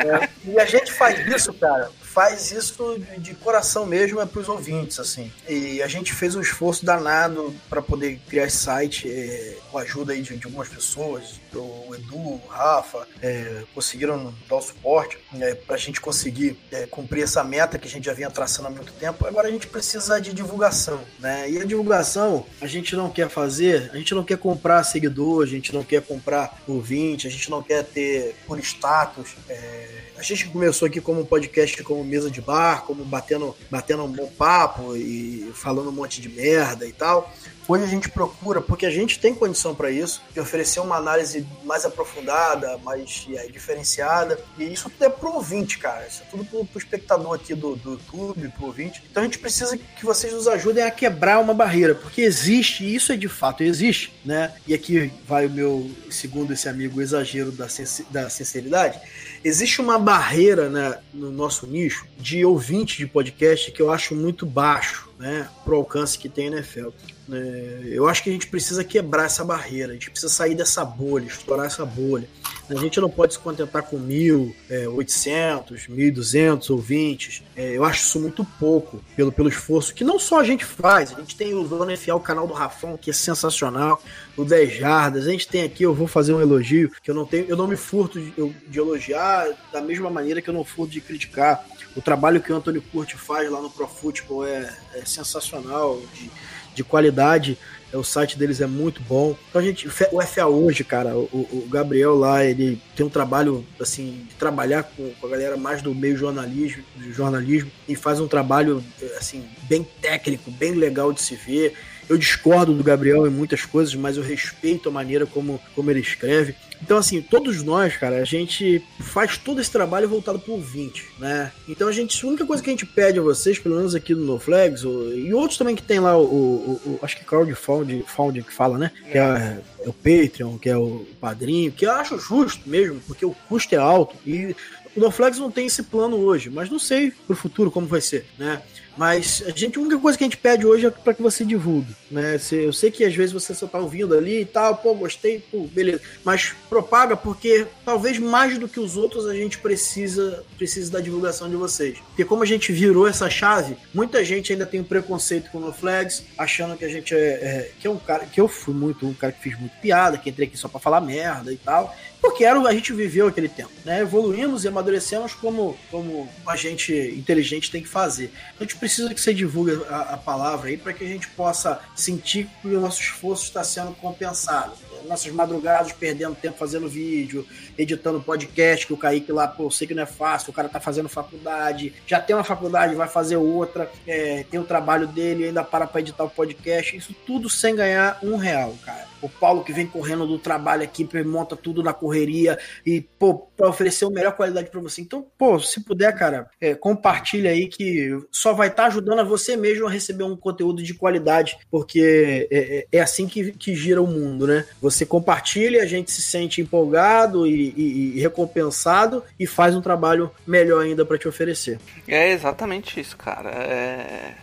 [0.03, 4.49] É, e a gente faz isso, cara, faz isso de, coração mesmo é para os
[4.49, 5.33] ouvintes, assim.
[5.49, 9.83] E a gente fez um esforço danado para poder criar esse site é, com a
[9.83, 15.19] ajuda aí de, de algumas pessoas, o Edu, o Rafa, é, conseguiram dar o suporte
[15.41, 18.69] é, para a gente conseguir é, cumprir essa meta que a gente já vinha traçando
[18.69, 19.27] há muito tempo.
[19.27, 21.51] Agora a gente precisa de divulgação, né?
[21.51, 25.47] E a divulgação a gente não quer fazer, a gente não quer comprar seguidor, a
[25.47, 29.35] gente não quer comprar ouvinte, a gente não quer ter por status.
[29.49, 34.05] É, a gente começou aqui como um podcast, como mesa de bar, como batendo, batendo
[34.05, 37.33] um bom papo e falando um monte de merda e tal.
[37.67, 41.47] Hoje a gente procura, porque a gente tem condição para isso, de oferecer uma análise
[41.65, 44.39] mais aprofundada, mais é, diferenciada.
[44.59, 46.07] E isso tudo é pro ouvinte, cara.
[46.07, 49.03] Isso é tudo pro, pro espectador aqui do, do YouTube, pro ouvinte.
[49.11, 52.95] Então a gente precisa que vocês nos ajudem a quebrar uma barreira, porque existe, e
[52.95, 54.53] isso é de fato existe, né?
[54.67, 57.67] E aqui vai o meu, segundo esse amigo, exagero da,
[58.11, 59.01] da sinceridade.
[59.45, 64.47] Existe uma barreira né, no nosso nicho de ouvinte de podcast que eu acho muito
[64.47, 65.49] baixo, né?
[65.65, 66.89] Pro alcance que tem a NFL.
[67.33, 70.85] É, eu acho que a gente precisa quebrar essa barreira, a gente precisa sair dessa
[70.85, 72.29] bolha, estourar essa bolha.
[72.69, 77.43] A gente não pode se contentar com 1.800, 1.200 ouvintes.
[77.55, 81.13] É, eu acho isso muito pouco, pelo, pelo esforço que não só a gente faz,
[81.13, 84.03] a gente tem o Zona FA, o canal do Rafão, que é sensacional,
[84.37, 87.25] o 10 Jardas, a gente tem aqui, eu vou fazer um elogio, que eu não
[87.25, 88.33] tenho, eu não me furto de,
[88.69, 91.65] de elogiar da mesma maneira que eu não furto de criticar.
[91.97, 96.31] O trabalho que o Antônio Curti faz lá no Pro Football é, é sensacional, de,
[96.75, 97.59] de qualidade.
[97.93, 99.37] É, o site deles é muito bom.
[99.51, 103.67] Então a gente, o FA hoje, cara, o, o Gabriel lá, ele tem um trabalho
[103.79, 108.27] assim de trabalhar com, com, a galera mais do meio jornalismo, jornalismo e faz um
[108.27, 108.83] trabalho
[109.19, 111.77] assim bem técnico, bem legal de se ver.
[112.09, 116.01] Eu discordo do Gabriel em muitas coisas, mas eu respeito a maneira como, como ele
[116.01, 116.55] escreve.
[116.83, 121.53] Então, assim, todos nós, cara, a gente faz todo esse trabalho voltado pro ouvinte, né?
[121.69, 124.15] Então, a gente, a única coisa que a gente pede a vocês, pelo menos aqui
[124.15, 128.43] no NoFlags, e outros também que tem lá, o, o, o acho que crowdfunding found
[128.43, 128.91] que fala, né?
[129.11, 133.25] Que é, é o Patreon, que é o padrinho, que eu acho justo mesmo, porque
[133.25, 134.57] o custo é alto e
[134.97, 138.27] o NoFlex não tem esse plano hoje, mas não sei pro futuro como vai ser,
[138.39, 138.61] né?
[138.97, 141.45] Mas a gente, a única coisa que a gente pede hoje é para que você
[141.45, 142.39] divulgue, né?
[142.51, 145.67] Eu sei que às vezes você só tá ouvindo ali e tal, pô, gostei, pô,
[145.67, 146.03] beleza.
[146.25, 151.49] Mas propaga porque talvez mais do que os outros a gente precisa precisa da divulgação
[151.49, 151.99] de vocês.
[152.09, 155.73] Porque como a gente virou essa chave, muita gente ainda tem um preconceito com o
[155.73, 159.07] Flags, achando que a gente é, é, que é um cara que eu fui muito
[159.07, 161.95] um cara que fiz muito piada, que entrei aqui só para falar merda e tal
[162.23, 164.01] porque era, a gente viveu aquele tempo, né?
[164.01, 168.33] Evoluímos e amadurecemos como, como a gente inteligente tem que fazer.
[168.59, 171.81] A gente precisa que você divulgue a, a palavra aí para que a gente possa
[171.97, 174.73] sentir que o nosso esforço está sendo compensado
[175.09, 177.47] nossas madrugadas perdendo tempo fazendo vídeo,
[177.77, 180.69] editando podcast, que o Kaique lá, pô, eu sei que não é fácil, o cara
[180.69, 185.47] tá fazendo faculdade, já tem uma faculdade, vai fazer outra, é, tem o trabalho dele,
[185.47, 189.12] ainda para pra editar o podcast, isso tudo sem ganhar um real, cara.
[189.23, 193.69] O Paulo que vem correndo do trabalho aqui, monta tudo na correria e, pô, pra
[193.69, 195.01] oferecer a melhor qualidade para você.
[195.01, 199.25] Então, pô, se puder, cara, é, compartilha aí que só vai estar tá ajudando a
[199.25, 203.75] você mesmo a receber um conteúdo de qualidade, porque é, é, é assim que, que
[203.75, 204.65] gira o mundo, né?
[204.81, 210.31] Você compartilha, a gente se sente empolgado e, e, e recompensado e faz um trabalho
[210.47, 211.79] melhor ainda para te oferecer.
[212.09, 213.51] É exatamente isso, cara.
[213.51, 214.35] É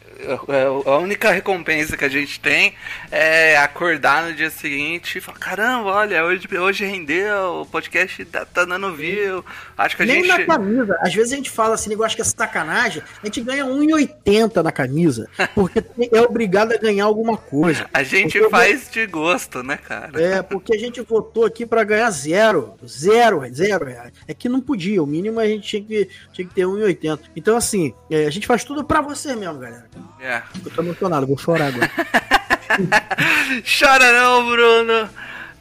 [0.86, 2.74] a única recompensa que a gente tem
[3.12, 8.46] é acordar no dia seguinte e falar, caramba, olha, hoje, hoje rendeu, o podcast tá,
[8.46, 9.44] tá dando view.
[9.78, 10.46] Acho que a Nem gente.
[10.46, 10.98] na camisa.
[11.02, 14.64] Às vezes a gente fala assim, eu acho que é sacanagem, a gente ganha 1,80
[14.64, 17.90] na camisa, porque é obrigado a ganhar alguma coisa.
[17.94, 20.22] A gente porque faz de gosto, né, cara?
[20.22, 22.76] É, porque a gente votou aqui para ganhar zero.
[22.86, 24.14] Zero, zero reais.
[24.28, 27.20] É que não podia, o mínimo a gente tinha que, tinha que ter 1,80.
[27.36, 29.88] Então, assim, é, a gente faz tudo para você mesmo, galera.
[30.20, 30.42] É.
[30.66, 31.90] Eu tô emocionado, vou chorar agora.
[33.64, 35.10] Chora não, Bruno.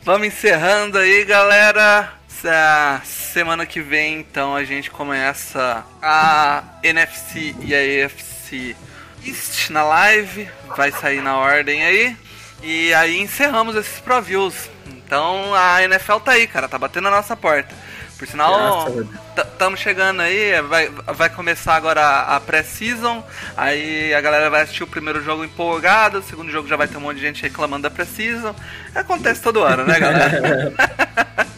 [0.03, 2.13] Vamos encerrando aí, galera.
[2.29, 8.77] Essa semana que vem, então, a gente começa a NFC e a AFC
[9.25, 10.49] East na live.
[10.77, 12.17] Vai sair na ordem aí.
[12.63, 14.69] E aí encerramos esses previews.
[14.87, 17.75] Então a NFL tá aí, cara, tá batendo na nossa porta.
[18.19, 18.89] Por sinal,
[19.37, 23.25] estamos chegando aí, vai, vai começar agora a, a pré-season,
[23.57, 26.97] aí a galera vai assistir o primeiro jogo empolgada, o segundo jogo já vai ter
[26.97, 28.57] um monte de gente reclamando da pré-season.
[28.93, 30.73] Acontece todo ano, né, galera?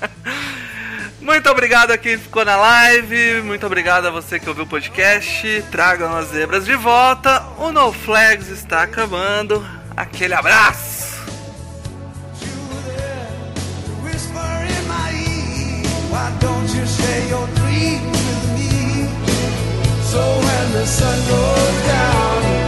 [1.19, 5.65] Muito obrigado a quem ficou na live, muito obrigado a você que ouviu o podcast.
[5.71, 7.43] Tragam as zebras de volta.
[7.59, 9.65] O No Flags está acabando.
[9.97, 11.00] Aquele abraço!
[16.21, 19.09] Why don't you share your dreams with me?
[20.13, 22.60] So when the sun goes down.